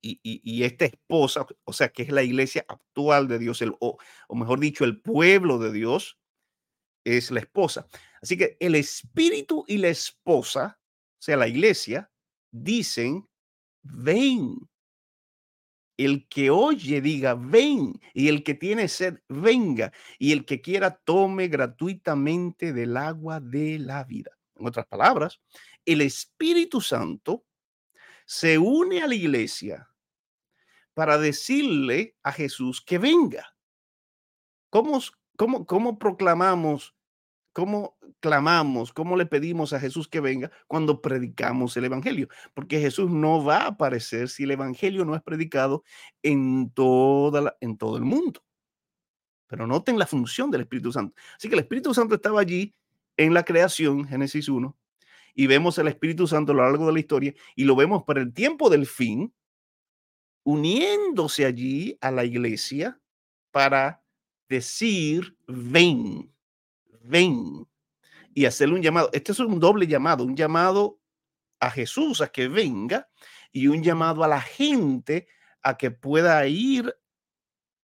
[0.00, 4.34] y, esta esposa, o sea, que es la iglesia actual de Dios, el, o, o
[4.34, 6.18] mejor dicho, el pueblo de Dios,
[7.04, 7.86] es la esposa.
[8.22, 12.10] Así que el espíritu y la esposa, o sea, la iglesia,
[12.50, 13.28] dicen,
[13.82, 14.56] ven,
[15.96, 20.96] el que oye diga, ven, y el que tiene sed, venga, y el que quiera
[21.04, 24.32] tome gratuitamente del agua de la vida.
[24.56, 25.40] En otras palabras,
[25.84, 27.44] el Espíritu Santo
[28.24, 29.88] se une a la iglesia
[30.94, 33.56] para decirle a Jesús que venga.
[34.70, 35.00] ¿Cómo,
[35.36, 36.94] cómo, cómo proclamamos
[37.54, 42.28] ¿Cómo clamamos, cómo le pedimos a Jesús que venga cuando predicamos el Evangelio?
[42.52, 45.84] Porque Jesús no va a aparecer si el Evangelio no es predicado
[46.20, 48.42] en, toda en todo el mundo.
[49.46, 51.14] Pero noten la función del Espíritu Santo.
[51.36, 52.74] Así que el Espíritu Santo estaba allí
[53.16, 54.76] en la creación, Génesis 1,
[55.34, 58.20] y vemos el Espíritu Santo a lo largo de la historia y lo vemos para
[58.20, 59.34] el tiempo del fin,
[60.44, 63.00] uniéndose allí a la iglesia
[63.50, 64.02] para
[64.48, 66.34] decir, ven
[67.04, 67.66] ven
[68.34, 69.10] y hacerle un llamado.
[69.12, 71.00] Este es un doble llamado, un llamado
[71.60, 73.08] a Jesús a que venga
[73.52, 75.28] y un llamado a la gente
[75.62, 76.94] a que pueda ir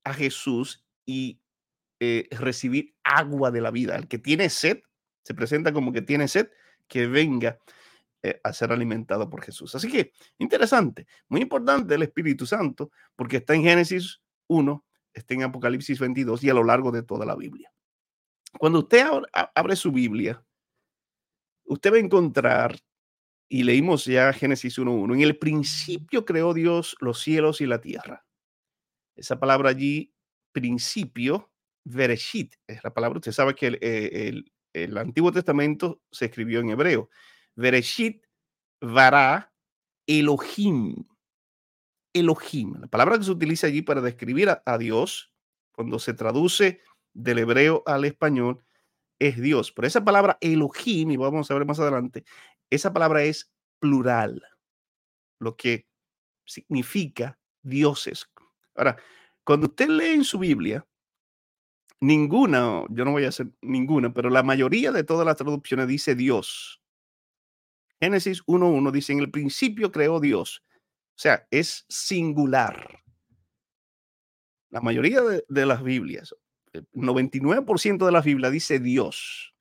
[0.05, 1.41] a Jesús y
[2.01, 3.97] eh, recibir agua de la vida.
[3.97, 4.83] El que tiene sed,
[5.23, 6.51] se presenta como que tiene sed,
[6.91, 7.59] que venga
[8.23, 9.75] eh, a ser alimentado por Jesús.
[9.75, 15.45] Así que interesante, muy importante el Espíritu Santo, porque está en Génesis 1, está en
[15.45, 17.73] Apocalipsis 22 y a lo largo de toda la Biblia.
[18.59, 19.07] Cuando usted
[19.55, 20.45] abre su Biblia,
[21.65, 22.79] usted va a encontrar,
[23.49, 28.27] y leímos ya Génesis 1.1, en el principio creó Dios los cielos y la tierra.
[29.17, 30.13] Esa palabra allí,
[30.53, 31.51] principio,
[31.85, 36.71] Bereshit, es la palabra, usted sabe que el, eh, el, Antiguo Testamento se escribió en
[36.71, 37.11] hebreo.
[37.57, 38.25] Bereshit,
[38.81, 39.53] Vara,
[40.07, 41.07] Elohim.
[42.13, 45.33] Elohim, la palabra que se utiliza allí para describir a Dios,
[45.73, 46.81] cuando se traduce
[47.13, 48.65] del hebreo al español
[49.19, 49.73] es Dios.
[49.73, 52.25] Pero esa palabra Elohim, y vamos a ver más adelante,
[52.71, 54.43] esa palabra es plural,
[55.39, 55.87] lo que
[56.45, 58.29] significa dioses.
[58.75, 58.97] Ahora,
[59.45, 60.87] cuando usted lee en su Biblia,
[62.01, 66.15] ninguna, yo no voy a hacer ninguna, pero la mayoría de todas las traducciones dice
[66.15, 66.83] Dios.
[68.01, 70.63] Génesis 1.1 dice, en el principio creó Dios.
[70.73, 73.03] O sea, es singular.
[74.71, 76.35] La mayoría de, de las Biblias,
[76.95, 79.55] 99% de la Biblia dice Dios.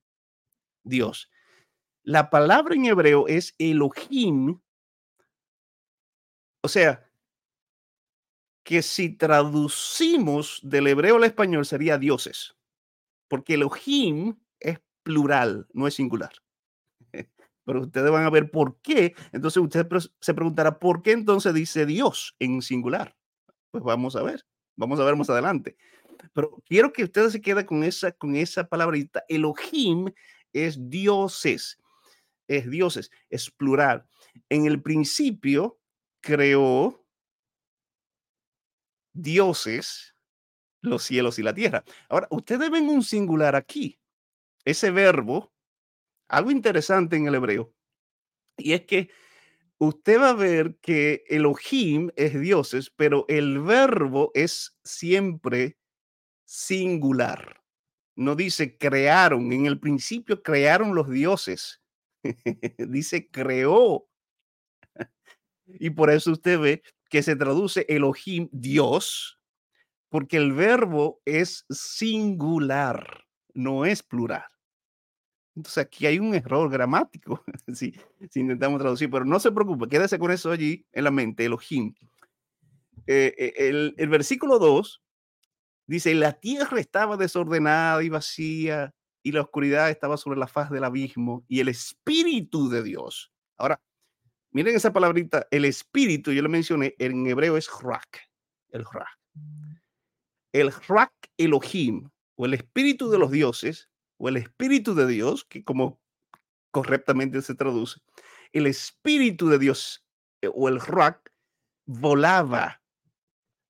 [0.83, 1.29] Dios.
[2.03, 4.59] La palabra en hebreo es Elohim.
[6.61, 7.08] O sea,
[8.69, 12.55] que si traducimos del hebreo al español sería dioses.
[13.27, 16.29] Porque Elohim es plural, no es singular.
[17.65, 19.15] Pero ustedes van a ver por qué.
[19.31, 19.87] Entonces usted
[20.21, 23.17] se preguntará, ¿por qué entonces dice Dios en singular?
[23.71, 25.75] Pues vamos a ver, vamos a ver más adelante.
[26.31, 29.23] Pero quiero que ustedes se queden con esa, con esa palabrita.
[29.29, 30.11] Elohim
[30.53, 31.79] es dioses,
[32.47, 34.05] es dioses, es plural.
[34.47, 35.79] En el principio
[36.21, 36.98] creó
[39.21, 40.15] dioses
[40.81, 41.83] los cielos y la tierra.
[42.09, 43.99] Ahora, ustedes ven un singular aquí.
[44.65, 45.51] Ese verbo,
[46.27, 47.73] algo interesante en el hebreo,
[48.57, 49.09] y es que
[49.77, 55.77] usted va a ver que Elohim es dioses, pero el verbo es siempre
[56.45, 57.63] singular.
[58.15, 61.81] No dice crearon, en el principio crearon los dioses.
[62.77, 64.09] dice creó.
[65.67, 69.39] y por eso usted ve que se traduce Elohim, Dios,
[70.09, 74.45] porque el verbo es singular, no es plural.
[75.55, 77.43] Entonces aquí hay un error gramático
[77.73, 77.93] si,
[78.29, 81.93] si, intentamos traducir, pero no se preocupe, quédese con eso allí en la mente, Elohim.
[83.07, 85.01] Eh, eh, el, el, versículo 2
[85.87, 88.93] dice, la tierra estaba desordenada y vacía
[89.23, 93.31] y la oscuridad estaba sobre la faz del abismo y el espíritu de Dios.
[93.57, 93.81] Ahora,
[94.51, 98.29] miren esa palabrita, el espíritu, yo lo mencioné, en hebreo es rak,
[98.69, 99.19] el rak
[100.53, 105.63] el Rak Elohim, o el espíritu de los dioses, o el espíritu de Dios, que
[105.63, 105.99] como
[106.71, 107.99] correctamente se traduce,
[108.51, 110.05] el espíritu de Dios
[110.41, 111.31] eh, o el Rak
[111.85, 112.81] volaba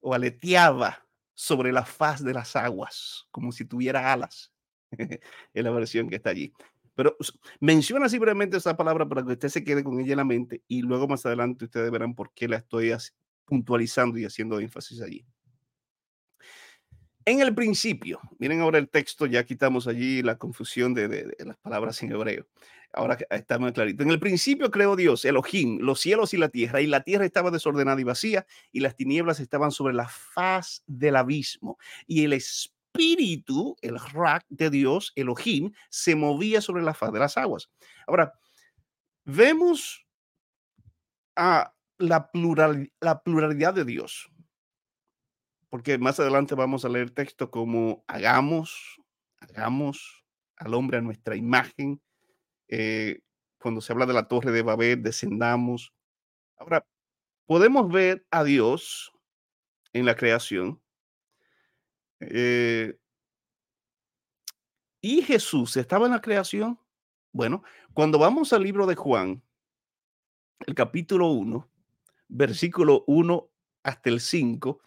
[0.02, 4.52] o aleteaba sobre la faz de las aguas, como si tuviera alas,
[4.92, 6.54] en la versión que está allí.
[7.00, 7.16] Pero
[7.62, 10.82] menciona simplemente esa palabra para que usted se quede con ella en la mente y
[10.82, 12.94] luego más adelante ustedes verán por qué la estoy
[13.46, 15.26] puntualizando y haciendo énfasis allí.
[17.24, 22.04] En el principio, miren ahora el texto, ya quitamos allí la confusión de, las palabras
[22.04, 22.46] en hebreo.
[22.92, 24.04] Ahora está más clarito.
[24.04, 27.50] En el principio creó Dios, Elohim, los cielos y la tierra, y la tierra estaba
[27.50, 31.78] desordenada y vacía, y las tinieblas estaban sobre la faz del abismo.
[32.08, 37.38] Y el espíritu, el rak de Dios, Elohim, se movía sobre la faz de las
[37.38, 37.70] aguas.
[38.08, 38.34] Ahora,
[39.26, 40.06] vemos
[41.36, 44.30] a la, plural, la pluralidad de Dios
[45.70, 49.00] porque más adelante vamos a leer texto como hagamos,
[49.40, 50.26] hagamos
[50.58, 52.02] al hombre a nuestra imagen.
[52.68, 53.22] Eh,
[53.60, 55.94] cuando se habla de la torre de Babel, descendamos.
[56.58, 56.86] Ahora,
[57.46, 59.12] podemos ver a Dios
[59.94, 60.82] en la creación.
[62.20, 62.98] Eh,
[65.02, 66.80] y Jesús estaba en la creación.
[67.32, 69.42] Bueno, cuando vamos al libro de Juan,
[70.66, 71.70] el capítulo 1,
[72.28, 73.50] versículo 1
[73.84, 74.82] hasta el 5,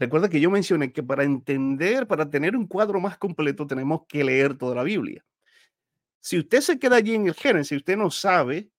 [0.00, 4.24] Recuerda que yo mencioné que para entender, para tener un cuadro más completo, tenemos que
[4.24, 5.22] leer toda la Biblia.
[6.20, 8.70] Si usted se queda allí en el Génesis, usted no sabe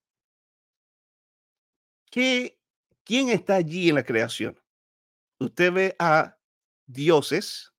[2.10, 2.58] que,
[3.04, 4.60] quién está allí en la creación.
[5.38, 6.40] Usted ve a
[6.88, 7.71] dioses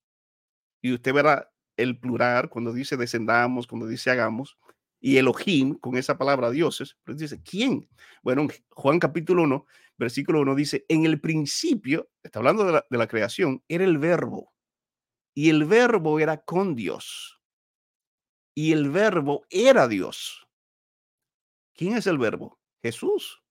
[0.83, 4.59] y usted verá el plural cuando dice descendamos, cuando dice hagamos,
[5.01, 7.89] y Elohim con esa palabra dioses, pero dice, ¿quién?
[8.23, 9.67] Bueno, Juan capítulo 1,
[9.97, 13.99] versículo 1 dice, en el principio, está hablando de la, de la creación, era el
[13.99, 14.53] verbo,
[15.35, 17.41] y el verbo era con Dios,
[18.55, 20.47] y el verbo era Dios.
[21.75, 22.61] ¿Quién es el verbo?
[22.83, 23.43] Jesús.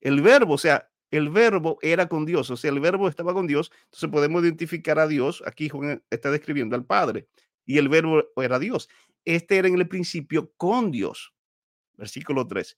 [0.00, 3.46] El verbo, o sea, el verbo era con Dios, o sea, el verbo estaba con
[3.46, 7.28] Dios, entonces podemos identificar a Dios, aquí Juan está describiendo al Padre,
[7.66, 8.88] y el verbo era Dios.
[9.24, 11.34] Este era en el principio con Dios.
[11.96, 12.76] Versículo 3.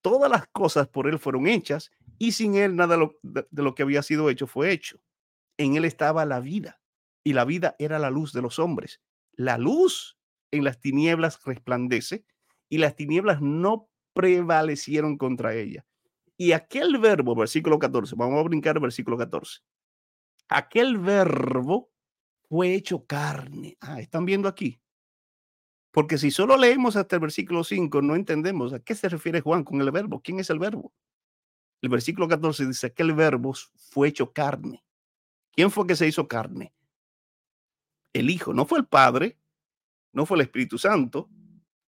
[0.00, 4.02] Todas las cosas por él fueron hechas y sin él nada de, lo que había
[4.02, 5.00] sido hecho fue hecho.
[5.58, 6.80] En él estaba la vida
[7.22, 9.00] y la vida era la luz de los hombres.
[9.32, 10.18] La luz
[10.50, 12.24] en las tinieblas resplandece
[12.68, 15.86] y las tinieblas no prevalecieron contra ella.
[16.36, 19.60] Y aquel verbo, versículo 14, vamos a brincar versículo 14.
[20.48, 21.90] Aquel verbo
[22.48, 23.76] fue hecho carne.
[23.80, 24.80] Ah, están viendo aquí.
[25.92, 29.62] Porque si solo leemos hasta el versículo 5, no entendemos a qué se refiere Juan
[29.62, 30.20] con el verbo.
[30.22, 30.92] ¿Quién es el verbo?
[31.82, 33.54] El versículo 14 dice que el verbo
[33.90, 34.82] fue hecho carne.
[35.52, 36.72] ¿Quién fue que se hizo carne?
[38.12, 39.38] El Hijo, no fue el Padre,
[40.12, 41.28] no fue el Espíritu Santo.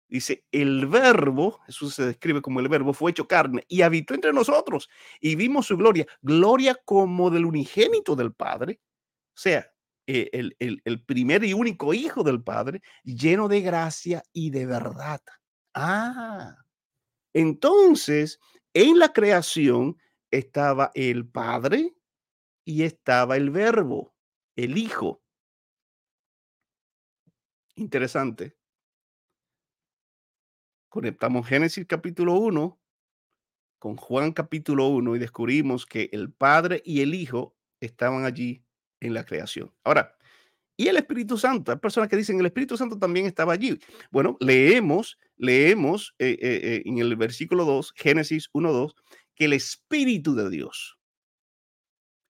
[0.09, 4.33] Dice, el verbo, Jesús se describe como el verbo, fue hecho carne y habitó entre
[4.33, 4.89] nosotros
[5.21, 8.81] y vimos su gloria, gloria como del unigénito del Padre.
[9.35, 9.67] O sea,
[10.07, 15.21] eh, el, primer y único hijo del Padre, lleno de gracia y de verdad.
[15.73, 16.57] Ah,
[17.33, 18.39] entonces
[18.75, 19.97] en la creación
[20.31, 21.95] estaba el Padre
[22.65, 24.15] y estaba el Verbo,
[24.57, 25.23] el Hijo.
[27.77, 28.57] Interesante.
[30.95, 32.81] Conectamos Génesis capítulo 1
[33.81, 38.63] con Juan capítulo 1 y descubrimos que el Padre y el Hijo estaban allí
[39.01, 39.75] en la creación.
[39.83, 40.15] Ahora,
[40.77, 41.73] y el Espíritu Santo.
[41.73, 43.77] Hay personas que dicen el Espíritu Santo también estaba allí.
[44.13, 48.95] Bueno, leemos, leemos eh, eh, eh, en el versículo 2, Génesis 1, 2,
[49.35, 50.94] que el Espíritu de Dios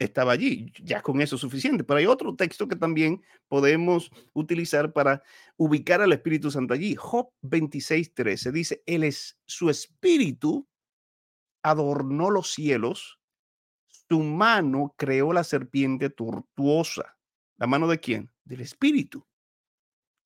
[0.04, 0.72] estaba allí.
[0.82, 1.84] Ya con eso es suficiente.
[1.84, 5.22] Pero hay otro texto que también podemos utilizar para
[5.56, 6.94] ubicar al Espíritu Santo allí.
[6.94, 10.66] Job 26, 13 dice, Él es su Espíritu
[11.64, 13.18] adornó los cielos,
[13.88, 17.16] su mano creó la serpiente tortuosa.
[17.56, 18.30] ¿La mano de quién?
[18.44, 19.26] Del Espíritu.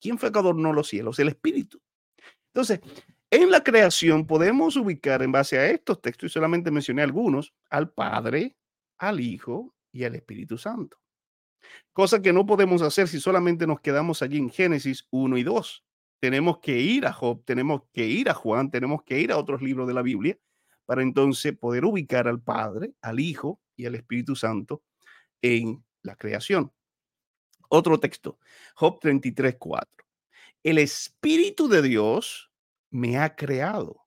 [0.00, 1.18] ¿Quién fue que adornó los cielos?
[1.20, 1.80] El Espíritu.
[2.48, 2.80] Entonces,
[3.30, 7.90] en la creación podemos ubicar en base a estos textos, y solamente mencioné algunos, al
[7.92, 8.56] Padre,
[8.98, 10.98] al Hijo y al Espíritu Santo.
[11.92, 15.84] Cosa que no podemos hacer si solamente nos quedamos allí en Génesis 1 y 2.
[16.20, 19.62] Tenemos que ir a Job, tenemos que ir a Juan, tenemos que ir a otros
[19.62, 20.38] libros de la Biblia
[20.86, 24.82] para entonces poder ubicar al Padre, al Hijo y al Espíritu Santo
[25.42, 26.72] en la creación.
[27.68, 28.38] Otro texto,
[28.74, 30.06] Job 33, 4.
[30.62, 32.50] El Espíritu de Dios
[32.90, 34.06] me ha creado,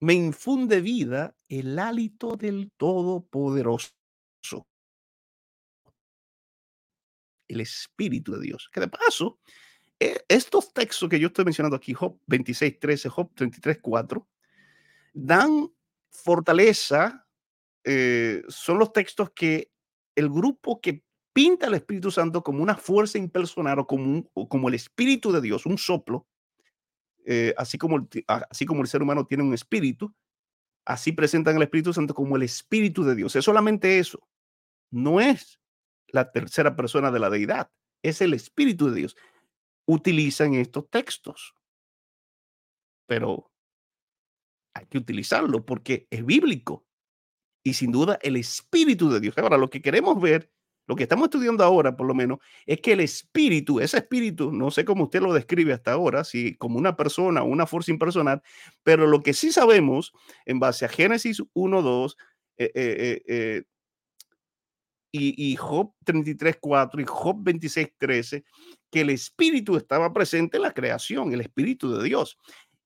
[0.00, 3.95] me infunde vida el hálito del Todopoderoso.
[7.48, 8.68] El Espíritu de Dios.
[8.72, 9.38] Que de paso,
[9.98, 14.28] e, estos textos que yo estoy mencionando aquí, Job 26, 13, Job 33, 4,
[15.14, 15.72] dan
[16.10, 17.26] fortaleza
[17.84, 19.70] eh, son los textos que
[20.16, 24.74] el grupo que pinta al Espíritu Santo como una fuerza impersonal o como, como el
[24.74, 26.26] Espíritu de Dios, un soplo,
[27.24, 30.14] eh, así, como el, así como el ser humano tiene un espíritu,
[30.84, 33.36] así presentan al Espíritu Santo como el Espíritu de Dios.
[33.36, 34.26] Es solamente eso.
[34.96, 35.60] No es
[36.08, 37.70] la tercera persona de la deidad,
[38.02, 39.16] es el Espíritu de Dios.
[39.84, 41.54] Utilizan estos textos.
[43.06, 43.52] Pero
[44.72, 46.86] hay que utilizarlo porque es bíblico
[47.62, 49.36] y sin duda el Espíritu de Dios.
[49.36, 50.50] Ahora, lo que queremos ver,
[50.86, 54.70] lo que estamos estudiando ahora por lo menos, es que el Espíritu, ese Espíritu, no
[54.70, 58.42] sé cómo usted lo describe hasta ahora, si como una persona o una fuerza impersonal,
[58.82, 60.14] pero lo que sí sabemos
[60.46, 62.16] en base a Génesis 1, 2,
[62.56, 63.64] eh, eh, eh,
[65.18, 68.44] y, y, Job 33, 4 y Job 26, 13,
[68.90, 72.38] que el Espíritu estaba presente en la creación, el Espíritu de Dios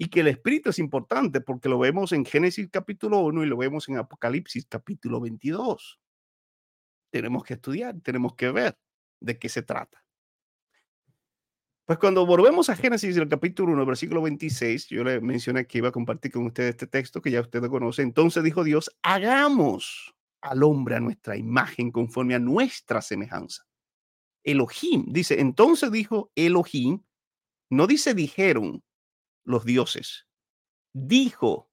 [0.03, 3.59] y que el espíritu es importante porque lo vemos en Génesis capítulo 1 y lo
[3.59, 6.01] vemos en Apocalipsis capítulo 22.
[7.13, 8.79] Tenemos que estudiar, tenemos que ver
[9.21, 10.03] de qué se trata.
[11.85, 15.89] Pues cuando volvemos a Génesis, el capítulo 1, versículo 26, yo le mencioné que iba
[15.89, 18.01] a compartir con ustedes este texto que ya usted conoce.
[18.01, 23.67] Entonces dijo Dios, hagamos al hombre a nuestra imagen conforme a nuestra semejanza.
[24.43, 27.03] Elohim, dice, entonces dijo Elohim,
[27.69, 28.83] no dice dijeron,
[29.45, 30.27] los dioses.
[30.93, 31.71] Dijo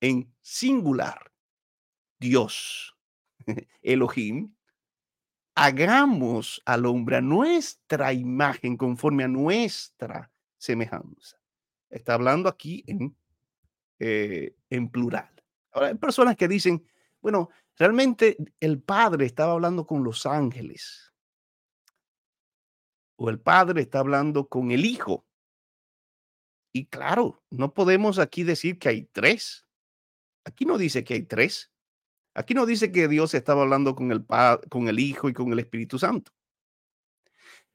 [0.00, 1.32] en singular,
[2.18, 2.96] Dios,
[3.82, 4.54] Elohim,
[5.54, 11.38] hagamos al hombre a nuestra imagen conforme a nuestra semejanza.
[11.90, 13.16] Está hablando aquí en,
[13.98, 15.30] eh, en plural.
[15.72, 16.84] Ahora, hay personas que dicen,
[17.20, 21.12] bueno, realmente el Padre estaba hablando con los ángeles.
[23.16, 25.26] O el Padre está hablando con el Hijo.
[26.72, 29.66] Y claro, no podemos aquí decir que hay tres.
[30.44, 31.70] Aquí no dice que hay tres.
[32.34, 34.26] Aquí no dice que Dios estaba hablando con el,
[34.68, 36.32] con el Hijo y con el Espíritu Santo.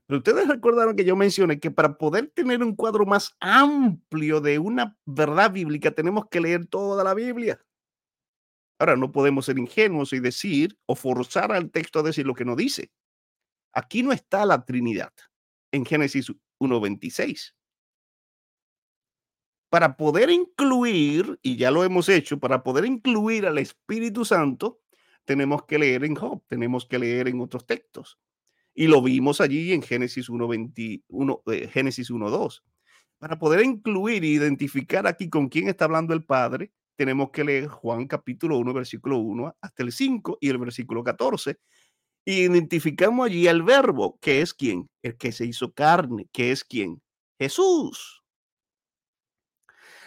[0.06, 4.58] Pero ustedes recordaron que yo mencioné que para poder tener un cuadro más amplio de
[4.58, 7.64] una verdad bíblica tenemos que leer toda la Biblia.
[8.80, 12.46] Ahora, no podemos ser ingenuos y decir o forzar al texto a decir lo que
[12.46, 12.92] no dice.
[13.74, 15.14] Aquí no está la Trinidad
[15.72, 17.54] en Génesis 1.26
[19.70, 24.82] para poder incluir, y ya lo hemos hecho, para poder incluir al Espíritu Santo,
[25.26, 28.20] tenemos que leer en Job, tenemos que leer en otros textos.
[28.74, 32.64] Y lo vimos allí en Génesis 1.21, eh, Génesis 1.2.
[33.20, 37.68] Para poder incluir e identificar aquí con quién está hablando el Padre, tenemos que leer
[37.68, 41.58] Juan capítulo 1, versículo 1 hasta el 5 y el versículo 14.
[42.26, 46.62] Y identificamos allí al verbo, que es quién, el que se hizo carne, que es
[46.66, 47.02] quién,
[47.40, 48.22] Jesús.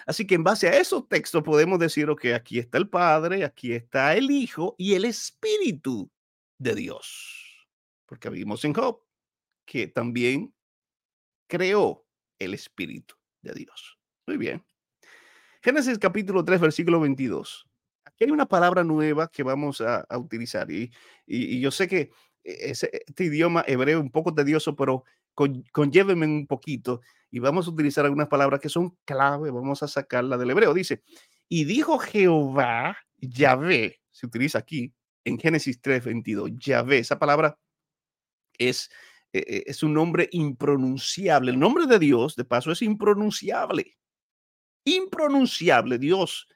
[0.04, 3.72] Así que en base a esos textos podemos decir, que aquí está el Padre, aquí
[3.72, 6.10] está el Hijo y el Espíritu
[6.58, 7.66] de Dios.
[8.04, 9.00] Porque vimos en Job
[9.64, 10.54] que también
[11.48, 12.04] creó
[12.38, 13.98] el Espíritu de Dios.
[14.26, 14.62] Muy bien.
[15.62, 17.68] Génesis capítulo 3, versículo 22.
[18.04, 20.90] Aquí hay una palabra nueva que vamos a, utilizar y,
[21.60, 22.10] yo sé que
[22.42, 25.04] e, este idioma hebreo es un poco tedioso, pero
[25.34, 27.00] con, un poquito
[27.30, 30.74] y vamos a utilizar algunas palabras que son clave, vamos a sacarla del hebreo.
[30.74, 31.04] Dice,
[31.48, 34.92] y dijo Jehová, Yahvé, se utiliza aquí
[35.24, 37.56] en Génesis 3, 22, Yahvé, esa palabra
[38.58, 38.90] es,
[39.32, 41.52] e, e, es un nombre impronunciable.
[41.52, 43.96] El nombre de Dios, de paso, es impronunciable.
[44.84, 45.98] Impronunciable.
[45.98, 46.48] Dios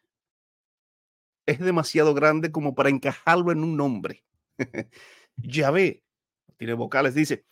[1.46, 4.24] es demasiado grande como para encajarlo en un nombre.
[5.36, 6.02] Yahvé,
[6.56, 7.46] tiene vocales, dice,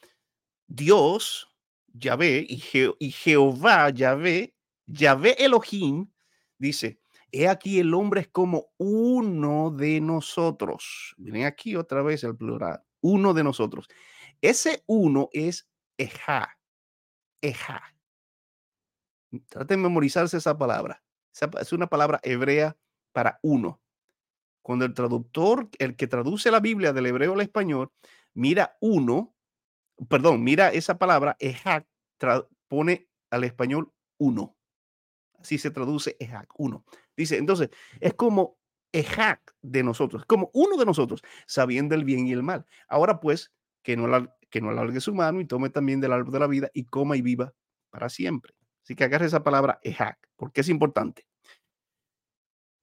[0.66, 1.48] Dios,
[1.92, 2.62] Yahvé, y,
[2.98, 4.54] y Jehová, Yahvé,
[4.86, 6.10] Yahvé Elohim,
[6.58, 6.98] dice,
[7.30, 11.14] he aquí el hombre es como uno de nosotros.
[11.18, 13.88] Miren aquí otra vez el plural, uno de nosotros.
[14.40, 16.58] Ese uno es Eja,
[17.40, 17.93] Eja.
[19.40, 21.02] Traten de memorizarse esa palabra.
[21.60, 22.76] es una palabra hebrea
[23.12, 23.80] para uno.
[24.62, 27.92] Cuando el traductor, el que traduce la Biblia del hebreo al español,
[28.32, 29.34] mira uno,
[30.08, 31.86] perdón, mira esa palabra, ejak,
[32.68, 34.56] pone al español uno.
[35.38, 36.84] Así se traduce ejak, uno.
[37.16, 37.68] Dice, entonces,
[38.00, 38.58] es como
[38.92, 42.64] ejak de nosotros, como uno de nosotros, sabiendo el bien y el mal.
[42.88, 46.38] Ahora pues, que no, que no alargue su mano y tome también del árbol de
[46.38, 47.52] la vida y coma y viva
[47.90, 48.54] para siempre.
[48.84, 51.26] Así que agarre esa palabra ejak, porque es importante.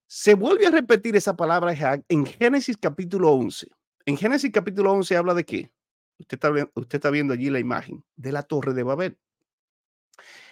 [0.08, 1.74] Se vuelve a repetir esa palabra
[2.10, 3.68] en Génesis capítulo 11.
[4.08, 5.72] En Génesis capítulo 11 habla de qué?
[6.18, 9.18] Usted está, usted está viendo allí la imagen de la torre de Babel.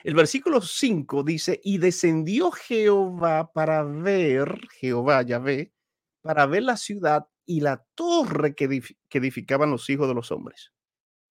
[0.04, 5.74] El versículo 5 dice, y descendió Jehová para ver, Jehová ya ve,
[6.22, 10.72] para ver la ciudad y la torre que, que edificaban los hijos de los hombres.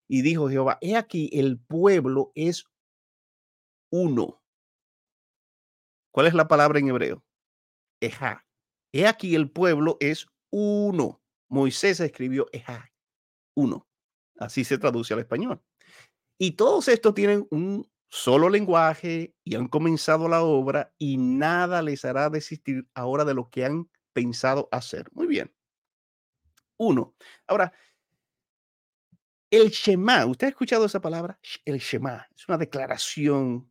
[0.09, 2.67] Y dijo Jehová, he aquí el pueblo es
[3.91, 4.43] uno.
[6.13, 7.25] ¿Cuál es la palabra en hebreo?
[8.01, 8.47] Eja.
[8.93, 11.21] He aquí el pueblo es uno.
[11.49, 12.91] Moisés escribió Eja,
[13.55, 13.87] uno.
[14.39, 15.63] Así se traduce al español.
[16.39, 22.05] Y todos estos tienen un solo lenguaje y han comenzado la obra y nada les
[22.05, 25.09] hará desistir ahora de lo que han pensado hacer.
[25.13, 25.53] Muy bien.
[26.79, 27.15] Uno.
[27.47, 27.73] Ahora,
[29.51, 31.39] el Shema, ¿usted ha escuchado esa palabra?
[31.65, 33.71] El Shema es una declaración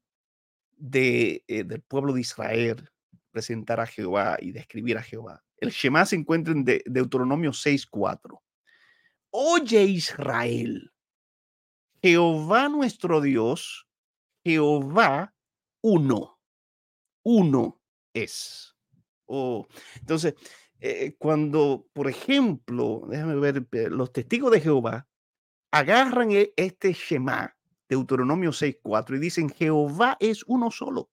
[0.78, 2.90] de, eh, del pueblo de Israel
[3.32, 5.44] presentar a Jehová y describir a Jehová.
[5.58, 8.42] El Shema se encuentra en Deuteronomio 6:4.
[9.32, 10.92] Oye Israel,
[12.02, 13.88] Jehová nuestro Dios,
[14.44, 15.34] Jehová
[15.82, 16.40] uno,
[17.24, 17.82] uno
[18.14, 18.76] es.
[19.26, 20.36] Oh, entonces,
[20.80, 25.08] eh, cuando, por ejemplo, déjame ver, eh, los testigos de Jehová
[25.72, 27.57] agarran e, este Shema,
[27.90, 31.10] Deuteronomio 6:4, y dicen, Jehová es uno solo.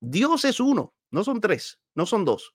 [0.00, 2.54] Dios es uno, no son tres, no son dos.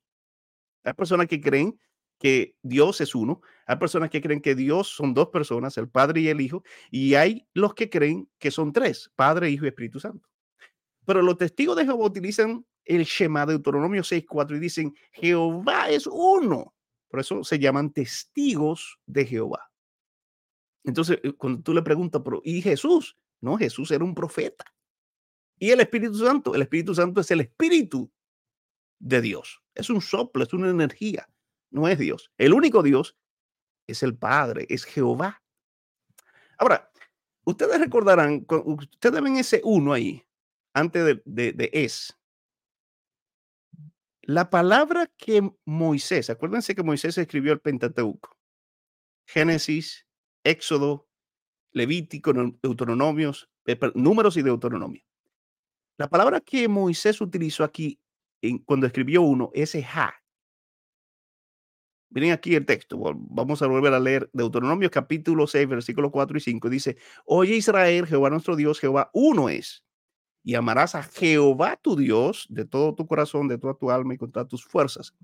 [0.83, 1.79] Hay personas que creen
[2.19, 6.21] que Dios es uno, hay personas que creen que Dios son dos personas, el Padre
[6.21, 9.99] y el Hijo, y hay los que creen que son tres, Padre, Hijo y Espíritu
[9.99, 10.29] Santo.
[11.05, 16.07] Pero los testigos de Jehová utilizan el Shema de Deuteronomio 6.4 y dicen, Jehová es
[16.07, 16.73] uno.
[17.09, 19.72] Por eso se llaman testigos de Jehová.
[20.83, 23.17] Entonces, eh, cuando tú le preguntas, ¿y Jesús?
[23.41, 24.65] No, Jesús era un profeta.
[25.57, 28.11] Y el Espíritu Santo, el Espíritu Santo es el Espíritu
[28.99, 29.61] de Dios.
[29.75, 31.27] Es un soplo, es una energía,
[31.71, 32.31] no es Dios.
[32.37, 33.17] El único Dios
[33.87, 35.41] es el Padre, es Jehová.
[36.57, 36.91] Ahora,
[37.43, 40.25] ustedes recordarán, ustedes ven ese uno ahí,
[40.73, 42.17] antes de, de, es.
[44.21, 48.37] La palabra que Moisés, acuérdense que Moisés escribió el Pentateuco,
[49.27, 50.07] Génesis,
[50.43, 51.07] Éxodo,
[51.71, 55.03] Levítico, Deuteronomios, eh, números y Deuteronomio.
[55.97, 57.99] La palabra que Moisés utilizó aquí
[58.65, 60.13] cuando escribió uno es ja.
[62.09, 62.99] Miren aquí el texto.
[63.15, 66.69] Vamos a volver a leer Deuteronomio capítulo 6, versículos 4 y 5.
[66.69, 69.83] Dice, oye Israel, Jehová nuestro Dios, Jehová uno es.
[70.43, 74.17] Y amarás a Jehová tu Dios de todo tu corazón, de toda tu alma y
[74.17, 75.15] con todas tus fuerzas.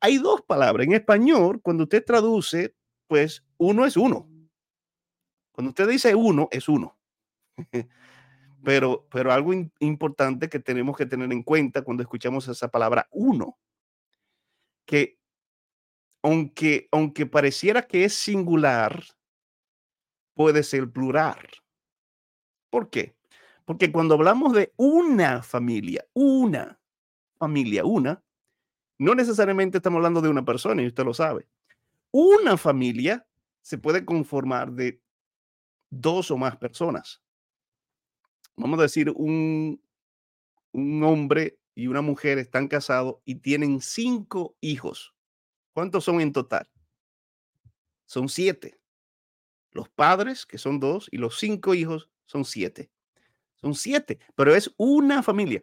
[0.00, 0.86] Hay dos palabras.
[0.86, 2.74] En español, cuando usted traduce,
[3.06, 4.28] pues uno es uno.
[5.58, 6.96] Cuando usted dice uno, es uno.
[8.62, 13.58] Pero, pero algo importante que tenemos que tener en cuenta cuando escuchamos esa palabra uno,
[14.84, 15.18] que
[16.22, 19.02] aunque, aunque pareciera que es singular,
[20.34, 21.48] puede ser plural.
[22.70, 23.16] ¿Por qué?
[23.64, 26.80] Porque cuando hablamos de una familia, una
[27.36, 28.22] familia, una,
[28.98, 31.48] no necesariamente estamos hablando de una persona, y usted lo sabe.
[32.12, 33.26] Una familia
[33.62, 35.00] se puede conformar de
[35.90, 37.22] dos o más personas
[38.58, 39.80] vamos a decir, un,
[40.72, 45.14] un hombre y una mujer están casados y tienen cinco hijos.
[45.72, 46.68] ¿Cuántos son en total?
[48.04, 48.78] Son siete.
[49.70, 52.90] los padres, que son dos, y los cinco hijos son siete.
[53.54, 55.62] Son siete, pero es una familia.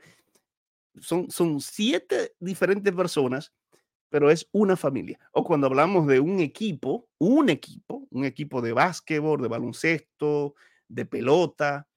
[1.02, 3.52] Son, son siete diferentes personas,
[4.10, 5.20] pero es una familia.
[5.32, 10.56] O cuando hablamos de un equipo, un equipo, un equipo de básquetbol, de baloncesto,
[10.88, 11.88] de pelota,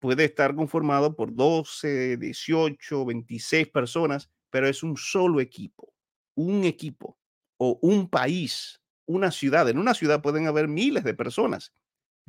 [0.00, 5.92] puede estar conformado por 12, 18, 26 personas, pero es un solo equipo,
[6.34, 7.18] un equipo
[7.58, 9.68] o un país, una ciudad.
[9.68, 11.72] En una ciudad pueden haber miles de personas,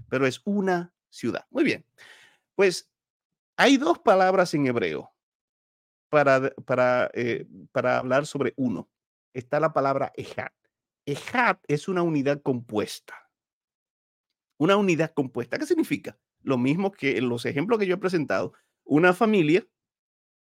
[0.10, 1.46] pero es una ciudad.
[1.52, 1.86] Muy bien.
[2.56, 2.90] Pues
[3.58, 5.12] hay dos palabras en hebreo
[6.10, 8.90] para, para, eh, para hablar sobre uno.
[9.40, 10.54] Está la palabra ejat.
[11.06, 13.16] Ejat es una unidad compuesta.
[14.58, 15.58] Una unidad compuesta.
[15.58, 16.18] ¿Qué significa?
[16.42, 18.54] Lo mismo que en los ejemplos que yo he presentado.
[18.84, 19.66] Una familia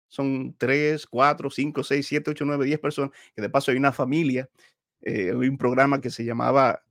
[0.09, 3.11] son tres, cuatro, cinco, seis, siete, ocho, nueve, diez personas.
[3.35, 4.49] Que de paso hay una familia.
[5.03, 6.83] Eh, hay un programa que se llamaba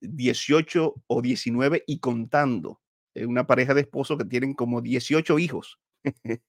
[0.00, 2.80] 18 eh, o 19 y contando.
[3.14, 5.78] una pareja de esposos que tienen como 18 hijos.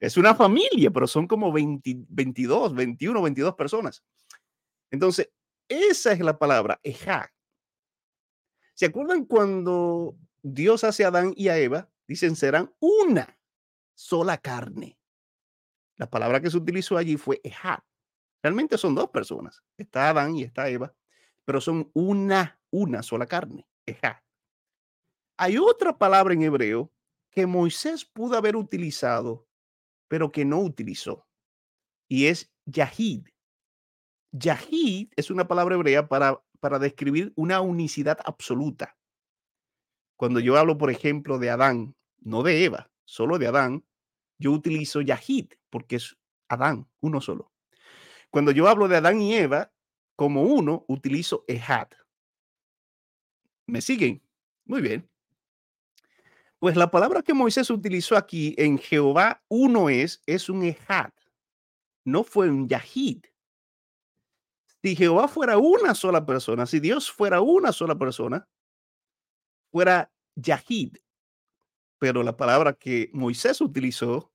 [0.00, 4.02] es una familia, pero son como 22, 21, 22 personas.
[4.90, 5.30] Entonces,
[5.68, 7.32] esa es la palabra, Ejá.
[8.74, 11.90] ¿Se acuerdan cuando Dios hace a Adán y a Eva?
[12.06, 13.38] Dicen, serán una
[13.94, 14.98] sola carne.
[15.96, 17.84] La palabra que se utilizó allí fue Ejá.
[18.42, 19.62] Realmente son dos personas.
[19.76, 20.94] Está Adán y está Eva,
[21.44, 23.66] pero son una, una sola carne.
[23.86, 24.22] Ejá.
[25.38, 26.92] Hay otra palabra en hebreo
[27.36, 29.46] que Moisés pudo haber utilizado,
[30.08, 31.28] pero que no utilizó.
[32.08, 33.28] Y es Yahid.
[34.32, 38.96] Yahid es una palabra hebrea para, para describir una unicidad absoluta.
[40.16, 43.84] Cuando yo hablo, por ejemplo, de Adán, no de Eva, solo de Adán,
[44.38, 46.16] yo utilizo Yahid porque es
[46.48, 47.52] Adán, uno solo.
[48.30, 49.70] Cuando yo hablo de Adán y Eva,
[50.16, 51.88] como uno, utilizo Ehad.
[53.66, 54.22] ¿Me siguen?
[54.64, 55.10] Muy bien.
[56.58, 61.12] Pues la palabra que Moisés utilizó aquí en Jehová uno es, es un Ehad,
[62.04, 63.24] no fue un Yahid.
[64.82, 68.48] Si Jehová fuera una sola persona, si Dios fuera una sola persona,
[69.70, 70.96] fuera Yahid.
[71.98, 74.32] Pero la palabra que Moisés utilizó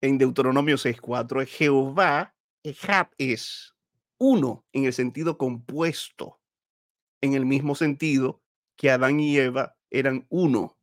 [0.00, 3.74] en Deuteronomio 6.4 es Jehová, Ehad es
[4.18, 6.40] uno en el sentido compuesto,
[7.20, 8.40] en el mismo sentido
[8.76, 10.78] que Adán y Eva eran uno.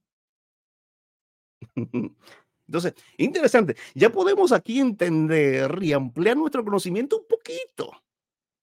[2.70, 3.76] Entonces, interesante.
[3.96, 8.04] Ya podemos aquí entender y ampliar nuestro conocimiento un poquito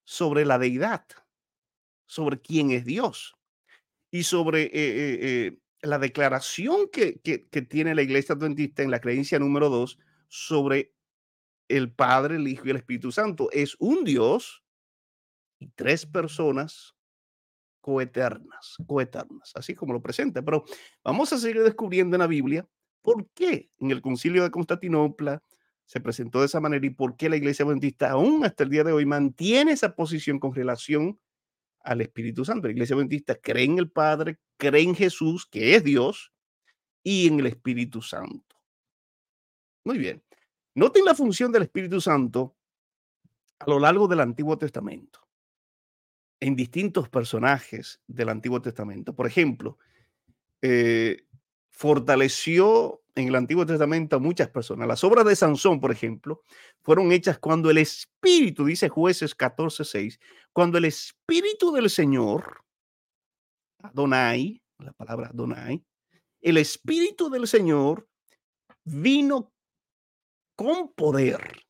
[0.05, 1.05] sobre la deidad,
[2.07, 3.34] sobre quién es Dios
[4.12, 8.92] y sobre eh, eh, eh, la declaración que, que, que, tiene la iglesia adventista en
[8.92, 10.94] la creencia número dos sobre
[11.66, 13.51] el Padre, el Hijo y el Espíritu Santo.
[13.51, 14.62] Es un Dios
[15.59, 16.94] y tres personas
[17.80, 20.42] coeternas, coeternas, así como lo presenta.
[20.42, 20.64] Pero
[21.03, 22.68] vamos a seguir descubriendo en la Biblia
[23.07, 25.40] por qué en el concilio de Constantinopla
[25.84, 28.82] se presentó de esa manera y por qué la iglesia adventista aún hasta el día
[28.82, 31.16] de hoy mantiene esa posición con relación
[31.84, 32.66] al Espíritu Santo.
[32.66, 36.32] La iglesia adventista cree en el Padre, cree en Jesús, que es Dios,
[37.04, 38.57] y en el Espíritu Santo.
[39.84, 40.20] Muy bien.
[40.74, 42.57] Noten la función del Espíritu Santo
[43.61, 45.20] a lo largo del Antiguo Testamento,
[46.40, 49.14] en distintos personajes del Antiguo Testamento.
[49.14, 49.78] Por ejemplo,
[50.61, 51.26] eh,
[51.77, 54.89] fortaleció en el Antiguo Testamento a muchas personas.
[54.89, 56.43] Las obras de Sansón, por ejemplo,
[56.81, 60.18] fueron hechas cuando el Espíritu, dice jueces 14.6,
[60.55, 62.62] cuando el Espíritu del Señor,
[63.83, 65.85] Adonai, la palabra Adonai,
[66.41, 68.09] el Espíritu del Señor
[68.85, 69.53] vino
[70.55, 71.62] con poder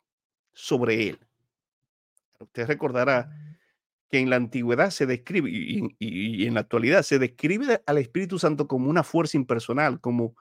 [0.53, 1.19] sobre él.
[2.39, 3.29] Usted recordará
[4.11, 8.69] que en la antigüedad se describe y, en la actualidad se describe al Espíritu Santo
[8.69, 10.37] como una fuerza impersonal, como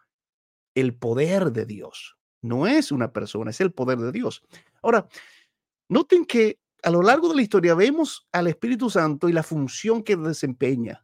[0.76, 2.18] el poder de Dios.
[2.41, 4.43] No es una persona, es el poder de Dios.
[4.84, 5.07] Ahora,
[5.89, 10.03] noten que a lo largo de la historia vemos al Espíritu Santo y la función
[10.03, 11.03] que desempeña.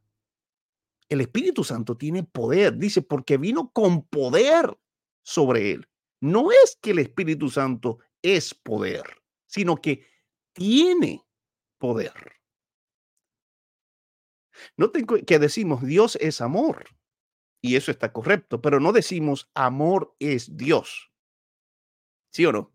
[1.09, 4.77] El Espíritu Santo tiene poder, dice, porque vino con poder
[5.23, 5.87] sobre él.
[6.21, 9.01] No es que el Espíritu Santo es poder,
[9.47, 10.05] sino que
[10.53, 11.25] tiene
[11.79, 12.13] poder.
[14.77, 16.85] Noten que decimos Dios es amor
[17.61, 21.11] y eso está correcto, pero no decimos amor es Dios.
[22.31, 22.73] ¿Sí o no?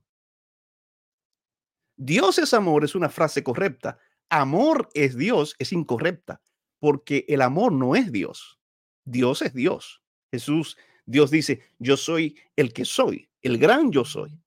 [1.97, 3.99] Dios es amor es una frase correcta.
[4.29, 6.41] Amor es Dios es incorrecta
[6.79, 8.61] porque el amor no es Dios.
[9.05, 10.03] Dios es Dios.
[10.31, 14.41] Jesús, Dios dice, yo soy el que soy, el gran yo soy.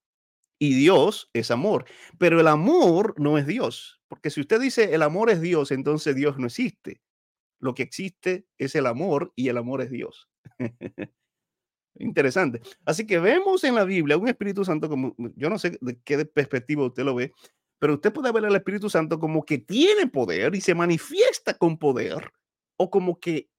[0.59, 1.85] Y Dios es amor.
[2.17, 4.01] Pero el amor no es Dios.
[4.07, 7.01] Porque si usted dice el amor es Dios, entonces Dios no existe
[7.59, 10.29] lo que existe es el amor y el amor es Dios.
[11.95, 12.61] Interesante.
[12.85, 16.25] Así que vemos en la Biblia un Espíritu Santo como, yo no sé de qué
[16.25, 17.33] perspectiva usted lo ve,
[17.79, 21.77] pero usted puede ver al Espíritu Santo como que tiene poder y se manifiesta con
[21.77, 22.31] poder,
[22.77, 23.49] o como que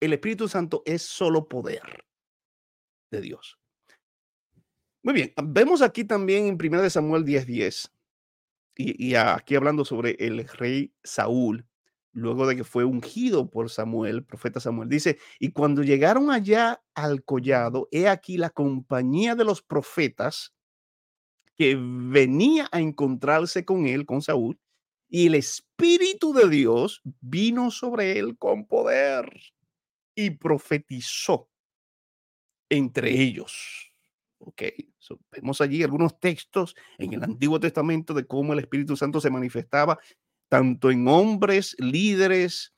[0.00, 2.04] el Espíritu Santo es solo poder
[3.10, 3.58] de Dios.
[5.04, 7.92] Muy bien, vemos aquí también en 1 Samuel 10:10, 10,
[8.76, 11.66] y, y aquí hablando sobre el rey Saúl,
[12.12, 17.24] luego de que fue ungido por Samuel, profeta Samuel, dice, y cuando llegaron allá al
[17.24, 20.54] collado, he aquí la compañía de los profetas
[21.56, 24.58] que venía a encontrarse con él, con Saúl,
[25.08, 29.30] y el Espíritu de Dios vino sobre él con poder
[30.14, 31.50] y profetizó
[32.70, 33.92] entre ellos.
[34.38, 34.62] Ok,
[35.30, 39.98] vemos allí algunos textos en el Antiguo Testamento de cómo el Espíritu Santo se manifestaba
[40.52, 42.74] tanto en hombres, líderes,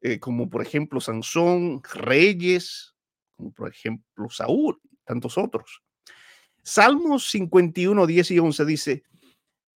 [0.00, 2.94] eh, como por ejemplo Sansón, reyes,
[3.36, 5.82] como por ejemplo Saúl, tantos otros.
[6.62, 9.02] Salmos 51, 10 y 11 dice,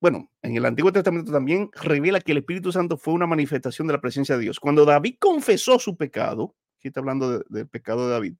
[0.01, 3.93] bueno, en el Antiguo Testamento también revela que el Espíritu Santo fue una manifestación de
[3.93, 4.59] la presencia de Dios.
[4.59, 8.35] Cuando David confesó su pecado, aquí está hablando del pecado de David,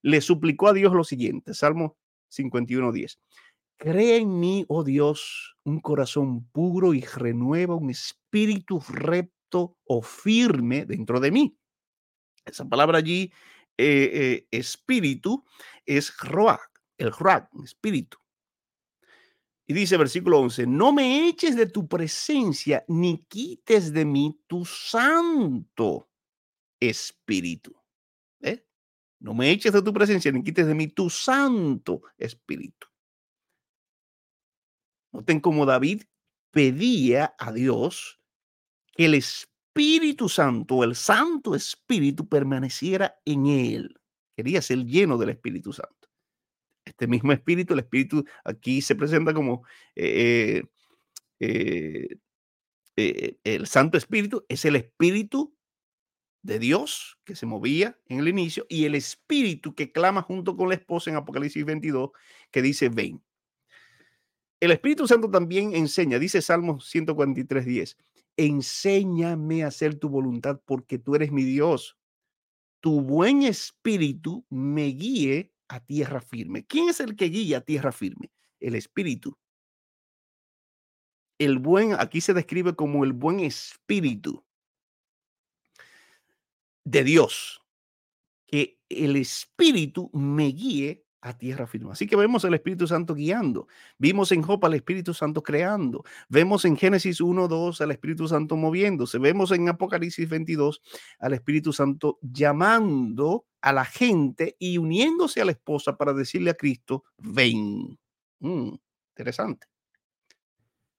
[0.00, 1.96] le suplicó a Dios lo siguiente, Salmo
[2.28, 3.18] 51, 10.
[3.76, 10.84] Crea en mí, oh Dios, un corazón puro y renueva un espíritu recto o firme
[10.86, 11.58] dentro de mí.
[12.44, 13.32] Esa palabra allí,
[13.76, 15.44] eh, eh, espíritu,
[15.84, 18.18] es roak, el roak, espíritu.
[19.66, 24.64] Y dice versículo 11, no me eches de tu presencia ni quites de mí tu
[24.64, 26.10] santo
[26.78, 27.74] espíritu.
[29.20, 32.86] No me eches de tu presencia ni quites de mí tu santo espíritu.
[35.14, 36.02] Noten cómo David
[36.50, 38.20] pedía a Dios
[38.96, 44.00] que el Espíritu Santo, el Santo Espíritu, permaneciera en él.
[44.36, 46.08] Quería ser lleno del Espíritu Santo.
[46.84, 50.64] Este mismo Espíritu, el Espíritu aquí se presenta como eh,
[51.38, 52.08] eh,
[52.96, 55.56] eh, el Santo Espíritu, es el Espíritu
[56.42, 60.68] de Dios que se movía en el inicio y el Espíritu que clama junto con
[60.68, 62.10] la esposa en Apocalipsis 22
[62.50, 63.22] que dice ven.
[64.64, 67.98] El Espíritu Santo también enseña, dice Salmos 143, 10,
[68.38, 71.98] enséñame a hacer tu voluntad porque tú eres mi Dios.
[72.80, 76.64] Tu buen espíritu me guíe a tierra firme.
[76.64, 78.32] ¿Quién es el que guía a tierra firme?
[78.58, 79.36] El espíritu.
[81.38, 84.46] El buen, aquí se describe como el buen espíritu
[86.84, 87.60] de Dios.
[88.46, 91.90] Que el espíritu me guíe a tierra firme.
[91.90, 93.66] Así que vemos el Espíritu Santo guiando.
[93.96, 96.04] Vimos en Job al Espíritu Santo creando.
[96.28, 99.18] Vemos en Génesis 1, 2 al Espíritu Santo moviéndose.
[99.18, 100.82] Vemos en Apocalipsis 22
[101.18, 106.54] al Espíritu Santo llamando a la gente y uniéndose a la esposa para decirle a
[106.54, 107.98] Cristo, ven.
[108.40, 108.74] Mm,
[109.16, 109.66] interesante.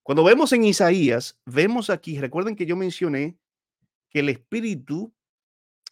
[0.02, 3.38] Cuando vemos en Isaías, vemos aquí, recuerden que yo mencioné
[4.10, 5.14] que el Espíritu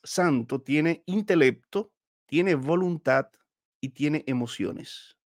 [0.03, 1.91] Santo tiene intelecto,
[2.25, 3.27] tiene voluntad,
[3.83, 5.17] y tiene emociones.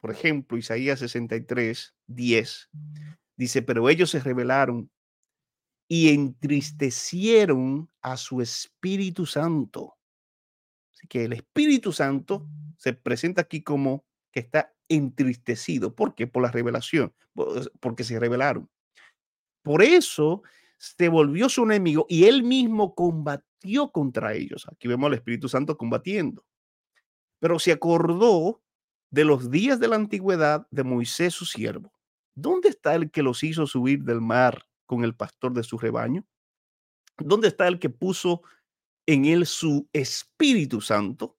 [0.00, 2.70] Por ejemplo, Isaías 63, 10
[3.36, 4.90] dice, pero ellos se rebelaron
[5.88, 9.96] y entristecieron a su Espíritu Santo.
[10.92, 15.94] Así que el Espíritu Santo se presenta aquí como que está entristecido.
[15.94, 16.26] ¿Por qué?
[16.26, 17.14] Por la revelación,
[17.78, 18.68] porque se rebelaron.
[19.62, 20.42] Por eso
[20.76, 24.66] se volvió su enemigo y él mismo combatió contra ellos.
[24.72, 26.44] Aquí vemos al Espíritu Santo combatiendo
[27.46, 28.60] pero se acordó
[29.12, 31.92] de los días de la antigüedad de Moisés su siervo.
[32.34, 36.26] ¿Dónde está el que los hizo subir del mar con el pastor de su rebaño?
[37.18, 38.42] ¿Dónde está el que puso
[39.06, 41.38] en él su Espíritu Santo?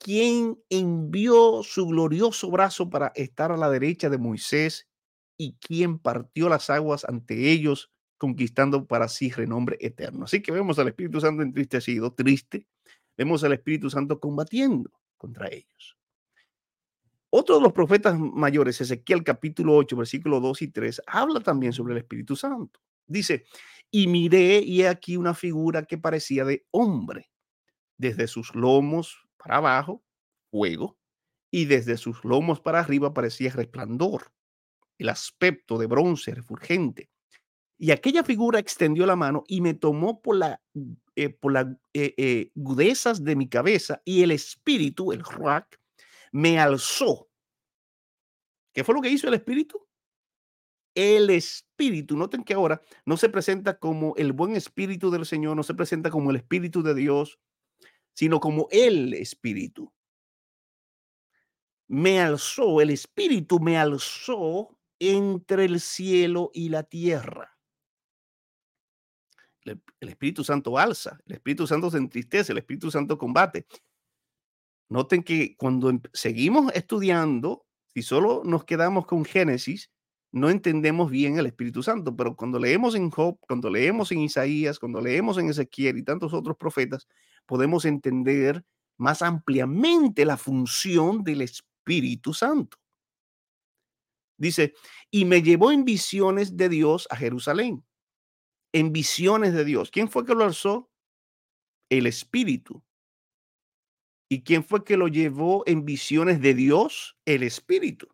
[0.00, 4.88] ¿Quién envió su glorioso brazo para estar a la derecha de Moisés
[5.38, 10.24] y quien partió las aguas ante ellos, conquistando para sí renombre eterno?
[10.24, 12.66] Así que vemos al Espíritu Santo entristecido, triste,
[13.16, 15.96] vemos al Espíritu Santo combatiendo contra ellos.
[17.30, 21.94] Otro de los profetas mayores, Ezequiel capítulo 8, versículo 2 y 3, habla también sobre
[21.94, 22.80] el Espíritu Santo.
[23.06, 23.46] Dice,
[23.90, 27.30] y miré y he aquí una figura que parecía de hombre,
[27.96, 30.04] desde sus lomos para abajo,
[30.50, 30.98] fuego,
[31.50, 34.32] y desde sus lomos para arriba parecía resplandor,
[34.98, 37.10] el aspecto de bronce refulgente.
[37.78, 40.60] Y aquella figura extendió la mano y me tomó por la
[41.16, 45.66] eh, por las eh, eh, de mi cabeza y el espíritu, el ruach,
[46.32, 47.28] me alzó.
[48.74, 49.86] ¿Qué fue lo que hizo el espíritu?
[50.94, 52.16] el Espíritu.
[52.16, 56.10] Noten que ahora no se presenta como el buen Espíritu del Señor, no se presenta
[56.10, 57.38] como el Espíritu de Dios,
[58.14, 59.92] sino como el Espíritu.
[61.88, 67.51] Me alzó, el Espíritu me alzó entre el cielo y la tierra.
[69.64, 73.66] El, Espíritu Santo alza, el Espíritu Santo se entristece, el Espíritu Santo combate.
[74.88, 79.90] Noten que cuando em, seguimos estudiando, si solo nos quedamos con Génesis,
[80.32, 84.78] no entendemos bien el Espíritu Santo, pero cuando leemos en Job, cuando leemos en Isaías,
[84.78, 87.06] cuando leemos en Ezequiel y tantos otros profetas,
[87.46, 88.64] podemos entender
[88.96, 92.78] más ampliamente la función del Espíritu Santo.
[94.38, 94.74] Dice,
[95.10, 97.84] y me llevó en visiones de Dios a Jerusalén.
[98.72, 99.90] En visiones de Dios.
[99.90, 100.90] ¿Quién fue que lo alzó?
[101.90, 102.82] El Espíritu.
[104.30, 107.18] ¿Y quién fue que lo llevó en visiones de Dios?
[107.26, 108.08] El Espíritu.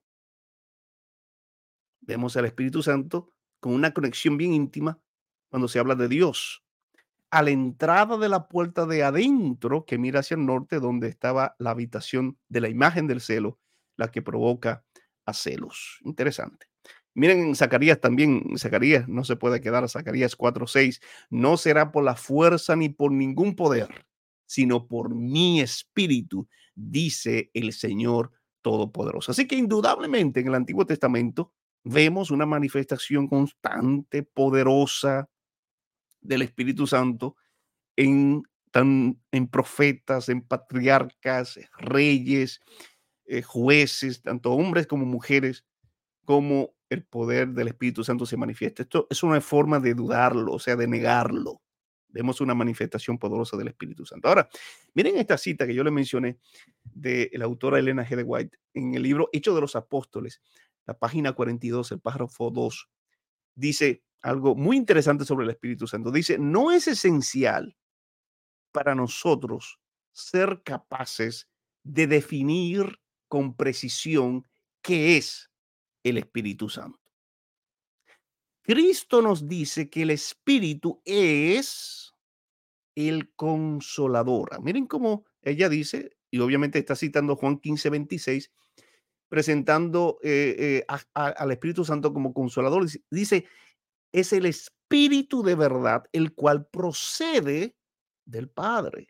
[2.01, 4.99] Vemos al Espíritu Santo con una conexión bien íntima
[5.49, 6.65] cuando se habla de Dios.
[7.31, 11.55] A la entrada de la puerta de adentro que mira hacia el norte, donde estaba
[11.59, 13.61] la habitación de la imagen del celo,
[13.97, 14.85] la que provoca
[15.27, 16.01] a celos.
[16.05, 16.68] Interesante.
[17.19, 21.01] Miren en Zacarías también, Zacarías no se puede quedar, Zacarías 4:6,
[21.31, 24.07] no será por la fuerza ni por ningún poder,
[24.47, 28.31] sino por mi espíritu, dice el Señor
[28.63, 29.33] Todopoderoso.
[29.33, 31.53] Así que indudablemente en el Antiguo Testamento
[31.83, 35.29] vemos una manifestación constante, poderosa
[36.21, 37.35] del Espíritu Santo
[37.97, 42.61] en, tan, en profetas, en patriarcas, reyes,
[43.25, 45.65] eh, jueces, tanto hombres como mujeres,
[46.29, 48.83] como el poder del Espíritu Santo se manifiesta.
[48.83, 51.63] Esto es una forma de dudarlo, o sea, de negarlo.
[52.09, 54.29] Vemos una manifestación poderosa del Espíritu Santo.
[54.29, 54.47] Ahora,
[54.93, 56.37] miren esta cita que yo le mencioné
[56.85, 58.15] de la autora Elena G.
[58.15, 60.43] de White en el libro Hechos de los Apóstoles
[60.85, 62.91] la página 42, el párrafo 2,
[63.55, 66.11] dice algo muy interesante sobre el Espíritu Santo.
[66.11, 67.75] Dice, no es esencial
[68.71, 69.81] para nosotros
[70.13, 71.49] ser capaces
[71.85, 74.47] de definir con precisión
[74.83, 75.49] qué es
[76.03, 76.99] el Espíritu Santo.
[78.63, 82.15] Cristo nos dice que el Espíritu es
[82.95, 84.63] el consolador.
[84.63, 88.53] Miren cómo ella dice, y obviamente está citando Juan 15, 26,
[89.29, 92.87] presentando eh, eh, al Espíritu Santo como consolador.
[93.11, 93.47] Dice,
[94.13, 97.77] es el Espíritu de verdad, el cual procede
[98.27, 99.09] del Padre.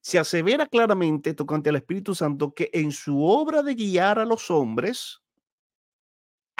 [0.00, 4.50] Se asevera claramente tocante al Espíritu Santo que en su obra de guiar a los
[4.50, 5.19] hombres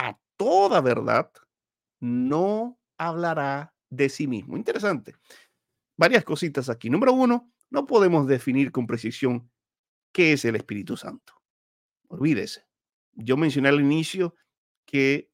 [0.01, 1.31] a toda verdad,
[2.01, 4.57] no hablará de sí mismo.
[4.57, 5.15] Interesante.
[5.97, 6.89] Varias cositas aquí.
[6.89, 9.51] Número uno, no podemos definir con precisión
[10.13, 11.35] qué es el Espíritu Santo.
[12.09, 12.67] Olvídese.
[13.13, 14.35] Yo mencioné al inicio
[14.87, 15.31] que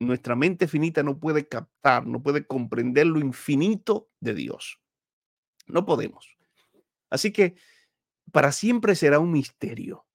[0.00, 4.80] nuestra mente finita no puede captar, no puede comprender lo infinito de Dios.
[5.66, 6.36] No podemos.
[7.10, 7.56] Así que
[8.32, 10.07] para siempre será un misterio.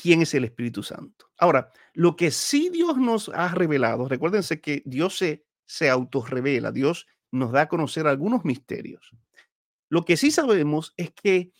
[0.00, 1.30] ¿Quién es el Espíritu Santo?
[1.38, 7.06] Ahora, lo que sí Dios nos ha revelado, recuérdense que Dios se, se autorrevela, Dios
[7.32, 9.10] nos da a conocer algunos misterios.
[9.88, 11.52] Lo que sí sabemos es que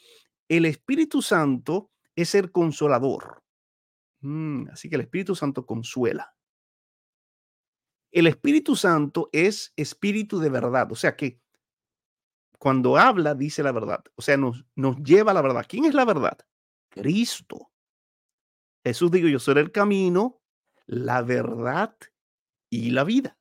[0.48, 3.42] el Espíritu Santo es ser consolador.
[4.20, 6.34] Mm, así que el Espíritu Santo consuela.
[8.12, 11.40] El Espíritu Santo es espíritu de verdad, o sea que
[12.58, 15.66] cuando habla dice la verdad, o sea, nos, nos lleva a la verdad.
[15.68, 16.38] ¿Quién es la verdad?
[16.88, 17.67] Cristo.
[18.84, 20.40] Jesús dijo, yo soy el camino,
[20.86, 21.96] la verdad
[22.70, 23.38] y la vida.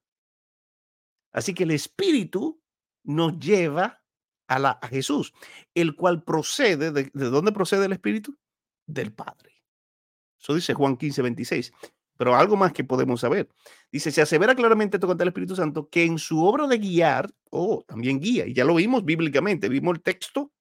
[1.32, 2.62] Así que el Espíritu
[3.04, 4.02] nos lleva
[4.48, 5.34] a, la, Jesús,
[5.74, 8.38] el cual procede, de, ¿de dónde procede el Espíritu?
[8.88, 9.52] del Padre.
[10.40, 11.74] Eso dice Juan 15, 26.
[12.18, 13.48] Pero algo más que podemos saber.
[13.92, 17.84] Dice, se asevera claramente tocante el Espíritu Santo que en su obra de guiar, oh,
[17.86, 20.52] también guía, y ya lo vimos bíblicamente, vimos el texto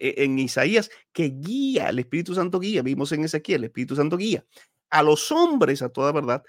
[0.00, 4.44] en Isaías que guía, el Espíritu Santo guía, vimos en Ezequiel, el Espíritu Santo guía.
[4.90, 6.42] A los hombres, a toda verdad,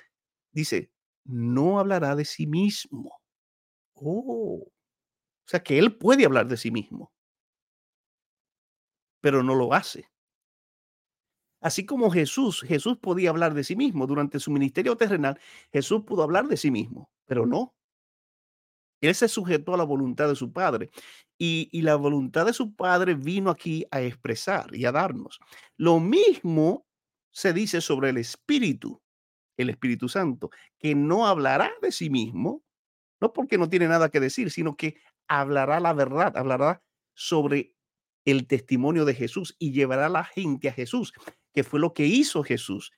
[0.51, 0.91] dice,
[1.25, 3.19] no hablará de sí mismo.
[3.95, 7.11] Oh, o sea que él puede hablar de sí mismo,
[9.21, 10.09] pero no lo hace.
[11.61, 15.39] Así como Jesús, Jesús podía hablar de sí mismo durante su ministerio terrenal,
[15.71, 17.73] Jesús pudo hablar de sí mismo, pero no.
[19.01, 20.91] Él se sujetó a la voluntad de su Padre
[21.37, 25.39] y, la voluntad de su Padre vino aquí a expresar y a darnos.
[25.75, 26.87] Lo mismo
[27.31, 29.01] se dice sobre el Espíritu,
[29.57, 32.63] el Espíritu Santo, que no hablará de sí mismo,
[33.21, 36.81] no porque no tiene nada que decir, sino que hablará la verdad, hablará
[37.13, 37.73] sobre
[38.25, 41.13] el testimonio de Jesús y llevará a la gente a Jesús
[41.53, 42.91] que fue lo que hizo Jesús.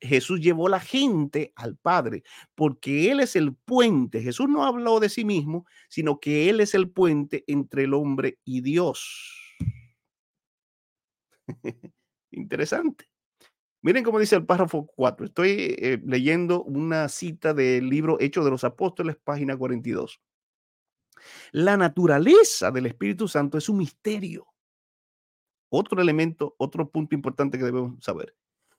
[0.00, 2.22] Jesús llevó la gente al Padre,
[2.54, 4.22] porque Él es el puente.
[4.22, 8.38] Jesús no habló de sí mismo, sino que Él es el puente entre el hombre
[8.44, 9.54] y Dios.
[12.30, 13.08] Interesante.
[13.82, 15.26] Miren cómo dice el párrafo 4.
[15.26, 20.20] Estoy eh, leyendo una cita del libro Hechos de los Apóstoles, página 42.
[21.52, 24.46] La naturaleza del Espíritu Santo es un misterio.
[25.68, 28.34] Otro elemento, otro punto importante que debemos saber.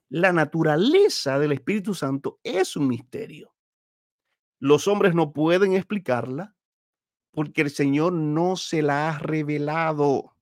[0.09, 3.55] La naturaleza del Espíritu Santo es un misterio.
[4.59, 6.55] Los hombres no pueden explicarla
[7.31, 10.35] porque el Señor no se la ha revelado.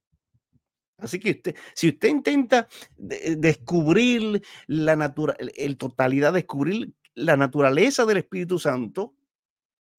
[0.98, 8.18] Así que usted, si usted intenta descubrir la naturaleza, el totalidad, descubrir la naturaleza del
[8.18, 9.16] Espíritu Santo,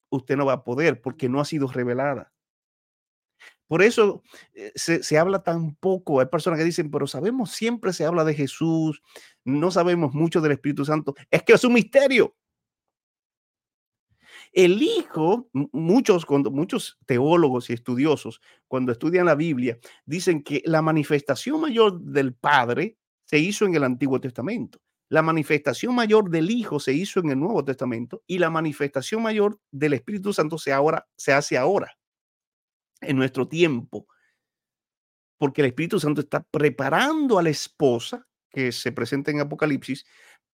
[0.09, 2.33] usted no va a poder porque no ha sido revelada.
[3.67, 4.21] Por eso
[4.53, 6.19] eh, se, se, habla tan poco.
[6.19, 9.01] Hay personas que dicen, pero sabemos, siempre se habla de Jesús,
[9.43, 11.15] no sabemos mucho del Espíritu Santo.
[11.31, 12.35] Es que es un misterio.
[14.55, 18.39] El Hijo, muchos, muchos teólogos y estudiosos,
[18.69, 23.83] cuando estudian la Biblia, dicen que la manifestación mayor del Padre se hizo en el
[23.83, 24.79] Antiguo Testamento.
[25.09, 29.59] La manifestación mayor del Hijo se hizo en el Nuevo Testamento y la manifestación mayor
[29.71, 31.97] del Espíritu Santo se, ahora, se hace ahora,
[33.01, 34.07] en nuestro tiempo,
[35.37, 40.05] porque el Espíritu Santo está preparando a la esposa que se presenta en Apocalipsis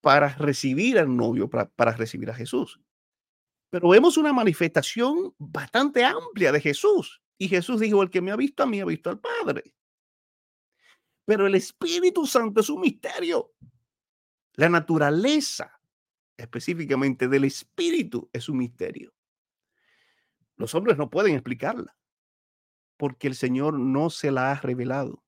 [0.01, 2.79] para recibir al novio, para, para recibir a Jesús.
[3.69, 7.21] Pero vemos una manifestación bastante amplia de Jesús.
[7.37, 9.73] Y Jesús dijo, el que me ha visto a mí ha visto al Padre.
[11.25, 13.53] Pero el Espíritu Santo es un misterio.
[14.55, 15.79] La naturaleza
[16.35, 19.13] específicamente del Espíritu es un misterio.
[20.57, 21.95] Los hombres no pueden explicarla
[23.01, 25.23] porque el Señor no se la ha revelado.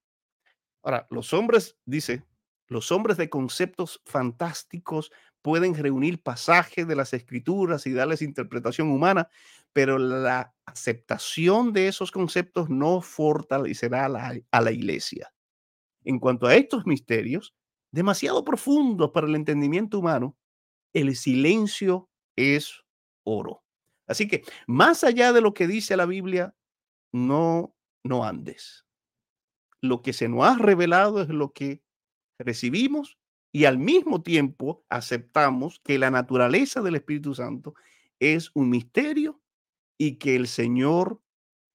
[0.84, 2.24] Ahora, los hombres, dice,
[2.68, 5.12] los hombres de conceptos fantásticos
[5.42, 9.28] pueden reunir pasajes de las escrituras y darles interpretación humana,
[9.74, 15.34] pero la aceptación de esos conceptos no fortalecerá a la, a la iglesia.
[16.04, 17.56] En cuanto a estos misterios,
[17.92, 20.38] demasiado profundos para el entendimiento humano,
[20.94, 22.84] el silencio es
[23.24, 23.64] oro.
[24.06, 26.54] Así que más allá de lo que dice la Biblia,
[27.14, 28.86] no, no andes.
[29.82, 31.82] Lo que se nos ha revelado es lo que
[32.38, 33.18] recibimos
[33.54, 37.76] y al mismo tiempo aceptamos que la naturaleza del Espíritu Santo
[38.20, 39.42] es un misterio
[39.98, 41.22] y que el Señor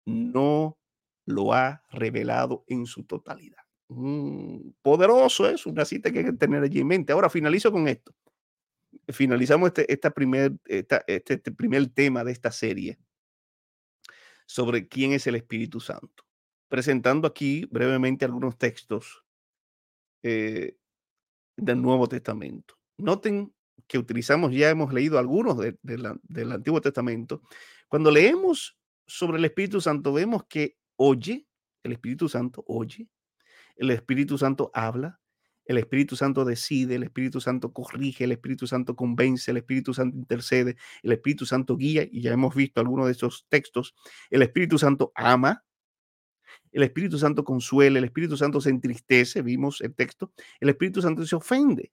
[0.05, 0.79] no
[1.27, 3.63] lo ha revelado en su totalidad.
[3.89, 7.13] Mm, poderoso es una cita que hay que tener allí en mente.
[7.13, 8.15] Ahora finalizo con esto.
[9.09, 12.99] Finalizamos este, esta primer, este, este, primer tema de esta serie
[14.49, 16.25] sobre quién es el Espíritu Santo,
[16.69, 19.23] presentando aquí brevemente algunos textos
[20.23, 20.79] eh,
[21.55, 22.75] del Nuevo Testamento.
[22.97, 23.55] Noten
[23.87, 27.43] que utilizamos, ya hemos leído algunos del Antiguo Testamento.
[27.89, 31.47] Cuando leemos sobre el Espíritu Santo, vemos que oye,
[31.83, 33.07] el Espíritu Santo oye,
[33.77, 35.21] el Espíritu Santo habla,
[35.69, 40.17] el Espíritu Santo decide, el Espíritu Santo corrige, el Espíritu Santo convence, el Espíritu Santo
[40.17, 43.95] intercede, el Espíritu Santo guía, y ya hemos visto algunos de esos textos,
[44.31, 45.63] el Espíritu Santo ama,
[46.73, 51.27] el Espíritu Santo consuela, el Espíritu Santo se entristece, vimos el texto, el Espíritu Santo
[51.27, 51.93] se ofende.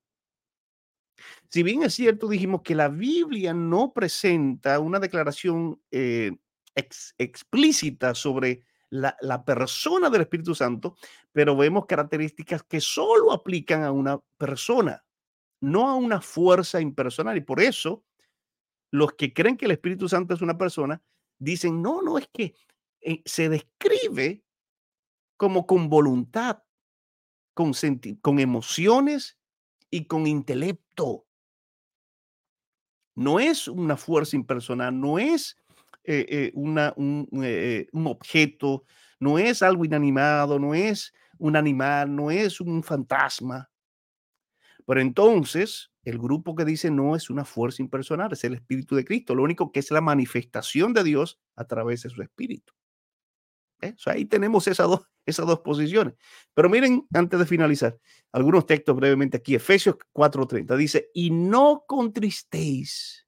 [1.50, 6.32] Si bien es cierto, dijimos que la Biblia no presenta una declaración eh,
[7.18, 10.96] explícita sobre la, persona del Espíritu Santo,
[11.32, 15.04] pero vemos características que solo aplican a una persona,
[15.62, 17.38] no a una fuerza impersonal.
[17.38, 18.04] Y por eso
[18.92, 21.02] los que creen que el Espíritu Santo es una persona,
[21.38, 22.56] dicen, no, no, es que
[23.02, 24.44] eh, se describe
[25.38, 26.64] como con voluntad,
[27.54, 27.74] con,
[28.22, 29.38] con emociones
[29.90, 31.28] y con intelecto.
[33.16, 35.58] No es una fuerza impersonal, no es
[36.08, 36.52] eh, eh,
[37.44, 38.84] eh, un objeto,
[39.20, 43.70] no es algo inanimado, no es un animal, no es un fantasma.
[44.86, 49.06] Pero entonces, el grupo que dice no es una fuerza impersonal, es el Espíritu de
[49.06, 52.74] Cristo, lo único que es la manifestación de Dios a través de su Espíritu.
[53.82, 53.96] ¿eh?
[54.06, 56.14] ahí tenemos esas dos, esas dos posiciones.
[56.54, 57.98] Pero miren, antes de finalizar,
[58.32, 59.56] algunos textos brevemente aquí.
[59.56, 63.25] Efesios 4:30 dice, y no contristéis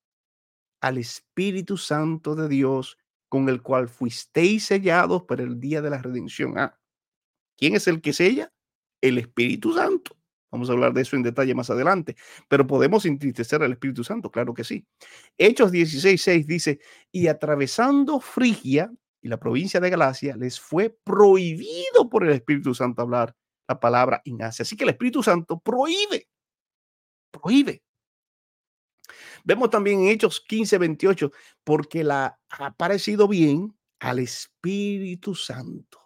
[0.82, 2.98] al Espíritu Santo de Dios,
[3.30, 6.58] con el cual fuisteis sellados para el día de la redención.
[6.58, 6.80] Ah,
[7.58, 8.52] ¿quién es el que sella?
[9.02, 10.18] El Espíritu Santo.
[10.52, 12.16] Vamos a hablar de eso en detalle más adelante.
[12.48, 14.86] Pero podemos entristecer al Espíritu Santo, claro que sí.
[15.38, 16.80] Hechos 16:6 dice,
[17.12, 23.02] y atravesando Frigia y la provincia de Galacia les fue prohibido por el Espíritu Santo
[23.02, 23.36] hablar
[23.68, 26.28] la palabra en Así que el Espíritu Santo prohíbe,
[27.32, 27.82] prohíbe.
[29.44, 31.32] Vemos también en Hechos 15, 28,
[31.64, 36.00] porque la ha parecido bien al Espíritu Santo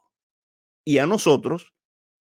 [0.86, 1.74] y a nosotros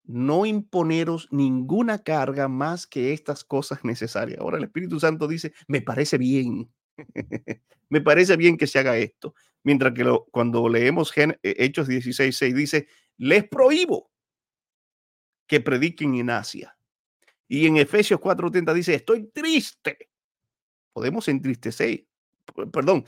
[0.05, 4.41] no imponeros ninguna carga más que estas cosas necesarias.
[4.41, 6.73] Ahora el Espíritu Santo dice, me parece bien,
[7.89, 9.35] me parece bien que se haga esto.
[9.63, 12.89] Mientras que cuando leemos eh, Hechos 16, 6 dice,
[13.19, 14.11] les prohíbo
[15.47, 16.77] que prediquen en Asia.
[17.49, 20.10] Y en Efesios 4:30 dice, estoy triste.
[20.93, 22.07] Podemos entristecer.
[22.73, 23.07] Perdón,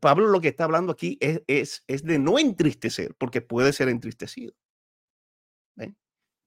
[0.00, 4.54] Pablo lo que está hablando aquí es, es, de no entristecer, porque puede ser entristecido.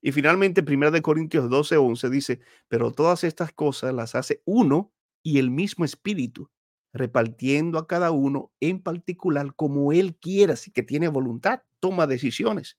[0.01, 4.93] Y finalmente, 1 de Corintios 12, 11 dice, pero todas estas cosas las hace uno
[5.23, 6.51] y el mismo espíritu,
[6.93, 12.77] repartiendo a cada uno en particular como él quiera, así que tiene voluntad, toma decisiones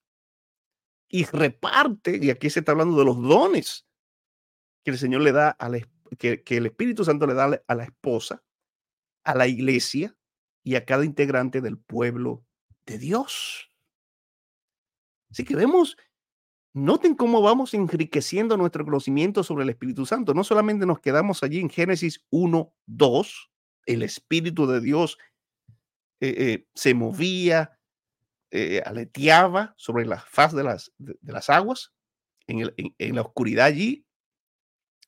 [1.09, 3.87] y reparte, y aquí se está hablando de los dones
[4.85, 5.69] que el Señor le da, a
[6.19, 8.43] que, el Espíritu Santo le da a la esposa,
[9.25, 10.17] a la iglesia
[10.63, 12.45] y a cada integrante del pueblo
[12.87, 13.71] de Dios.
[15.31, 15.97] Así que vemos
[16.77, 20.35] Noten cómo vamos enriqueciendo nuestro conocimiento sobre el Espíritu Santo.
[20.35, 23.51] No solamente nos quedamos allí en Génesis 1, 2,
[23.87, 25.17] el Espíritu de Dios
[26.21, 27.79] eh, eh, se movía,
[28.51, 31.95] eh, aleteaba sobre la faz de las, de, las aguas,
[32.47, 34.06] en la oscuridad allí,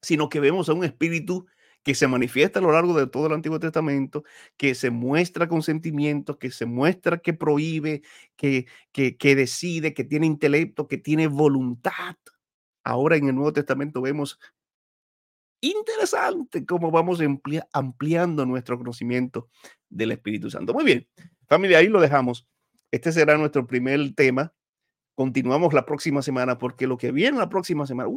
[0.03, 1.47] sino que vemos a un Espíritu
[1.83, 4.25] que se manifiesta a lo largo de todo el Antiguo Testamento,
[4.57, 8.03] que se muestra con sentimientos, que se muestra que prohíbe,
[8.37, 12.17] que, que, decide, que tiene intelecto, que tiene voluntad.
[12.85, 14.39] Ahora en el Nuevo Testamento vemos
[15.61, 17.21] interesante cómo vamos
[17.73, 19.49] ampliando nuestro conocimiento
[19.89, 20.75] del Espíritu Santo.
[20.75, 21.09] Muy bien,
[21.47, 22.47] familia, ahí lo dejamos.
[22.91, 24.53] Este será nuestro primer tema.
[25.15, 28.11] Continuamos la próxima semana porque lo que viene la próxima semana,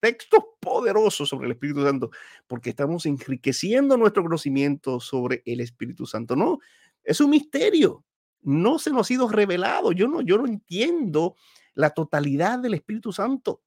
[0.00, 2.10] textos poderosos sobre el Espíritu Santo,
[2.46, 6.36] porque estamos enriqueciendo nuestro conocimiento sobre el Espíritu Santo.
[6.36, 6.58] No,
[7.02, 8.04] es un misterio.
[8.42, 9.92] No se nos ha sido revelado.
[9.92, 11.36] Yo no, yo no entiendo
[11.74, 13.62] la totalidad del Espíritu Santo,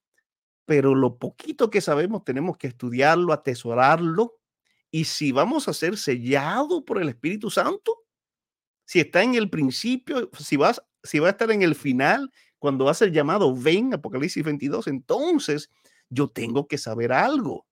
[0.66, 4.38] pero lo poquito que sabemos tenemos que estudiarlo, atesorarlo.
[4.92, 8.04] Y si vamos a ser sellados por el Espíritu Santo,
[8.86, 12.86] si está en el principio, si vas, si va a estar en el final, cuando
[12.86, 15.70] va a ser llamado ven, Apocalipsis 22, entonces
[16.10, 17.66] yo tengo que saber algo.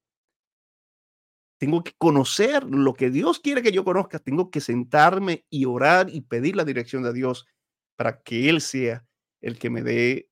[1.60, 4.20] Tengo que conocer lo que Dios quiere que yo conozca.
[4.20, 7.48] Tengo que sentarme y orar y pedir la dirección de Dios
[7.96, 9.06] para que Él sea
[9.42, 10.30] el que me dé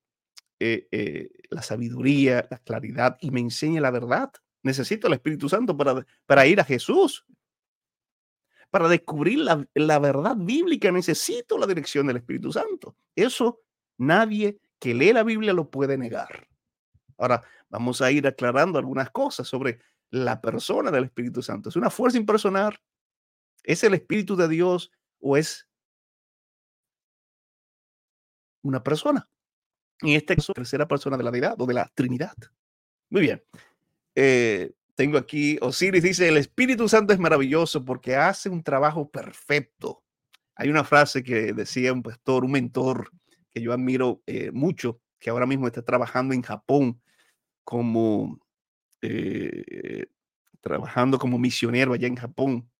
[0.60, 4.32] eh, eh, la sabiduría, la claridad y me enseñe la verdad.
[4.62, 7.26] Necesito el Espíritu Santo para, para ir a Jesús.
[8.70, 12.96] Para descubrir la, la verdad bíblica necesito la dirección del Espíritu Santo.
[13.16, 13.60] Eso
[13.98, 16.48] nadie que lee la Biblia lo puede negar.
[17.18, 19.80] Ahora, vamos a ir aclarando algunas cosas sobre
[20.10, 21.68] la persona del Espíritu Santo.
[21.68, 22.78] ¿Es una fuerza impersonal?
[23.62, 25.68] ¿Es el Espíritu de Dios o es
[28.62, 29.28] una persona?
[30.00, 32.36] En este caso, tercera persona de la deidad o de la Trinidad.
[33.10, 33.42] Muy bien.
[34.14, 40.02] Eh, tengo aquí, Osiris dice, el Espíritu Santo es maravilloso porque hace un trabajo perfecto.
[40.54, 43.10] Hay una frase que decía un pastor, un mentor
[43.52, 47.00] que yo admiro eh, mucho, que ahora mismo está trabajando en Japón
[47.66, 48.38] como
[49.02, 50.06] eh,
[50.60, 52.70] trabajando como misionero allá en Japón,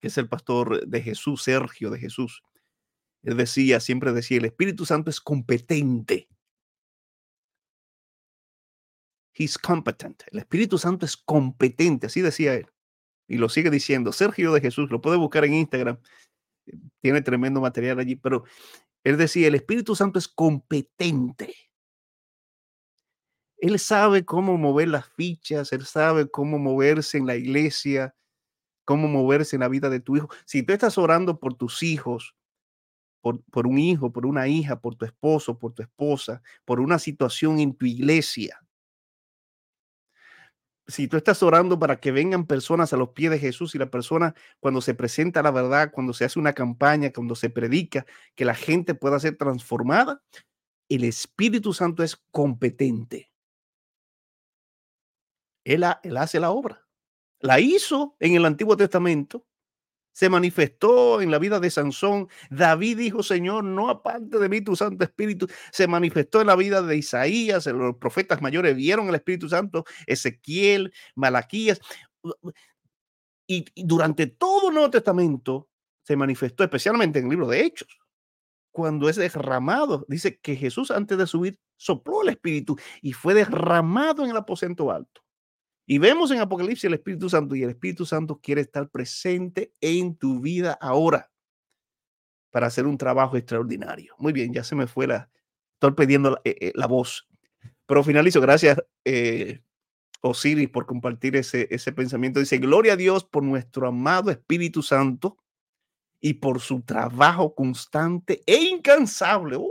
[0.00, 2.42] que es el pastor de Jesús, Sergio de Jesús.
[3.24, 6.28] Él decía, siempre decía, el Espíritu Santo es competente.
[9.34, 10.22] He's competent.
[10.30, 12.68] El Espíritu Santo es competente, así decía él.
[13.28, 14.12] Y lo sigue diciendo.
[14.12, 15.98] Sergio de Jesús, lo puede buscar en Instagram.
[17.00, 18.44] Tiene tremendo material allí, pero
[19.02, 21.52] él decía, el Espíritu Santo es competente.
[23.58, 28.14] Él sabe cómo mover las fichas, él sabe cómo moverse en la iglesia,
[28.84, 30.28] cómo moverse en la vida de tu hijo.
[30.44, 32.36] Si tú estás orando por tus hijos,
[33.50, 37.58] por, un hijo, por una hija, por tu esposo, por tu esposa, por una situación
[37.58, 38.60] en tu iglesia.
[40.86, 43.90] Si tú estás orando para que vengan personas a los pies de Jesús y la
[43.90, 48.06] persona cuando se presenta la verdad, cuando se hace una campaña, cuando se predica,
[48.36, 50.22] que la gente pueda ser transformada,
[50.88, 53.32] el Espíritu Santo es competente.
[55.66, 56.86] Él, hace la obra.
[57.40, 59.44] La hizo en el Antiguo Testamento,
[60.12, 62.28] se manifestó en la vida de Sansón.
[62.50, 65.46] David dijo, Señor, no aparte de mí tu Santo Espíritu.
[65.72, 70.94] Se manifestó en la vida de Isaías, los profetas mayores vieron el Espíritu Santo, Ezequiel,
[71.16, 71.80] Malaquías.
[73.46, 75.68] Y, y durante todo el Nuevo Testamento
[76.02, 77.98] se manifestó, especialmente en el libro de Hechos,
[78.70, 80.06] cuando es derramado.
[80.08, 84.90] Dice que Jesús antes de subir sopló el Espíritu y fue derramado en el aposento
[84.90, 85.25] alto.
[85.88, 90.16] Y vemos en Apocalipsis el Espíritu Santo y el Espíritu Santo quiere estar presente en
[90.16, 91.30] tu vida ahora
[92.50, 94.14] para hacer un trabajo extraordinario.
[94.18, 95.30] Muy bien, ya se me fue la,
[95.74, 97.28] estoy pidiendo la, eh, eh, la voz,
[97.86, 98.40] pero finalizo.
[98.40, 99.60] Gracias, eh,
[100.22, 102.40] Osiris, por compartir ese, ese pensamiento.
[102.40, 105.38] Dice, gloria a Dios por nuestro amado Espíritu Santo
[106.20, 109.56] y por su trabajo constante e incansable.
[109.56, 109.70] Uh,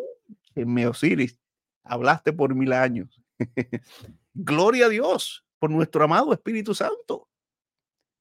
[0.55, 1.37] me Osiris,
[1.83, 3.21] hablaste por mil años.
[4.33, 7.27] gloria a Dios por nuestro amado Espíritu Santo.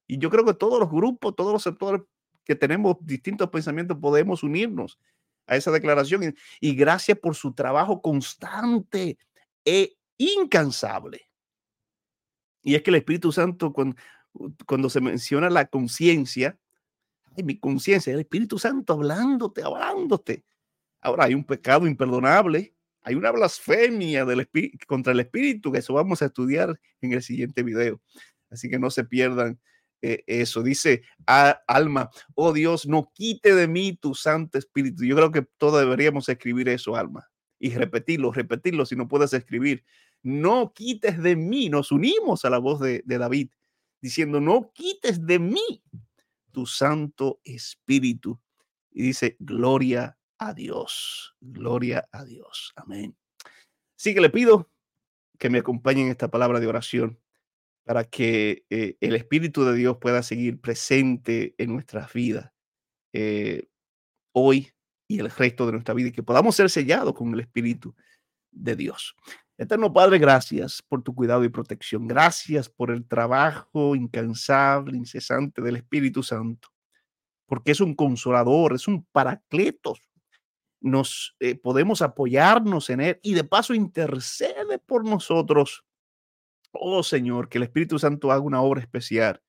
[0.07, 2.01] Y yo creo que todos los grupos, todos los sectores
[2.43, 4.97] que tenemos distintos pensamientos podemos unirnos
[5.45, 6.35] a esa declaración.
[6.59, 9.19] Y, gracias por su trabajo constante
[9.63, 11.29] e incansable.
[12.63, 13.95] Y es que el Espíritu Santo, cuando,
[14.65, 16.57] cuando se menciona la conciencia,
[17.37, 20.43] mi conciencia, el Espíritu Santo hablándote, hablándote.
[20.99, 22.74] Ahora hay un pecado imperdonable
[23.05, 24.25] hay una blasfemia
[24.87, 28.01] contra el espíritu, que eso vamos a estudiar en el siguiente video.
[28.49, 29.59] Así que no se pierdan
[30.01, 30.63] eh, eso.
[30.63, 35.05] Dice Alma, oh Dios, no quite de mí tu Santo Espíritu.
[35.05, 37.29] Yo creo que todos deberíamos escribir eso, Alma,
[37.59, 39.83] y repetirlo, repetirlo si no puedes escribir.
[40.23, 41.69] No quites de mí.
[41.69, 43.51] Nos unimos a la voz de, de David
[44.01, 45.83] diciendo, no quites de mí
[46.51, 48.41] tu Santo Espíritu.
[48.89, 51.35] Y dice, gloria a Dios.
[51.39, 52.73] Gloria a Dios.
[52.75, 53.15] Amén.
[53.97, 54.69] Así que le pido
[55.37, 57.19] que me acompañen en esta palabra de oración
[57.83, 62.51] para que eh, el Espíritu de Dios pueda seguir presente en nuestras vidas
[63.13, 63.67] eh,
[64.33, 64.71] hoy
[65.07, 67.95] y el resto de nuestra vida y que podamos ser sellados con el Espíritu
[68.51, 69.15] de Dios.
[69.57, 72.07] Eterno Padre, gracias por tu cuidado y protección.
[72.07, 76.69] Gracias por el trabajo incansable, incesante del Espíritu Santo,
[77.45, 80.01] porque es un consolador, es un paracletos
[80.81, 85.83] nos eh, podemos apoyarnos en Él y de paso intercede por nosotros.
[86.71, 89.41] Oh Señor, que el Espíritu Santo haga una obra especial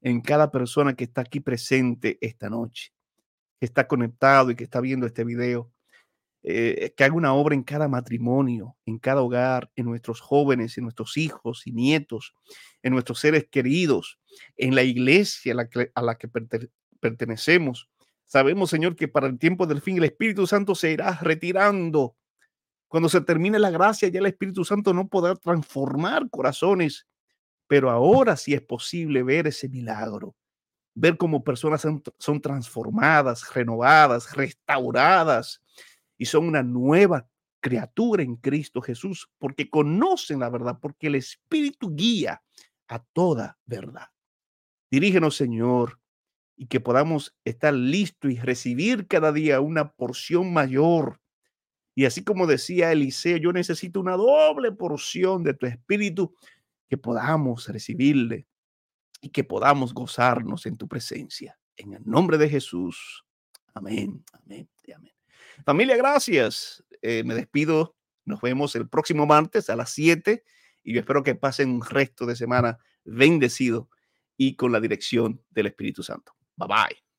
[0.00, 2.92] en cada persona que está aquí presente esta noche,
[3.58, 5.70] que está conectado y que está viendo este video.
[6.42, 10.84] Eh, que haga una obra en cada matrimonio, en cada hogar, en nuestros jóvenes, en
[10.84, 12.34] nuestros hijos y nietos,
[12.82, 14.18] en nuestros seres queridos,
[14.56, 16.28] en la iglesia a la que, a la que
[16.98, 17.90] pertenecemos,
[18.30, 22.16] Sabemos, Señor, que para el tiempo del fin el Espíritu Santo se irá retirando.
[22.86, 27.08] Cuando se termine la gracia, ya el Espíritu Santo no podrá transformar corazones.
[27.66, 30.36] Pero ahora sí es posible ver ese milagro,
[30.94, 31.84] ver cómo personas
[32.18, 35.60] son, transformadas, renovadas, restauradas
[36.16, 37.28] y son una nueva
[37.58, 42.40] criatura en Cristo Jesús, porque conocen la verdad, porque el Espíritu guía
[42.86, 44.06] a toda verdad.
[44.88, 45.99] Dirígenos, Señor,
[46.60, 51.18] y que podamos estar listos y recibir cada día una porción mayor.
[51.94, 56.34] Y así como decía Eliseo, yo necesito una doble porción de tu espíritu
[56.86, 58.46] que podamos recibirle
[59.22, 61.58] y que podamos gozarnos en tu presencia.
[61.78, 63.24] En el nombre de Jesús.
[63.72, 65.14] Amén, amén amén.
[65.64, 66.84] Familia, gracias.
[67.00, 67.96] Eh, me despido.
[68.26, 70.44] Nos vemos el próximo martes a las 7
[70.82, 73.88] y yo espero que pasen un resto de semana bendecido
[74.36, 76.34] y con la dirección del Espíritu Santo.
[76.60, 77.09] Bye bye.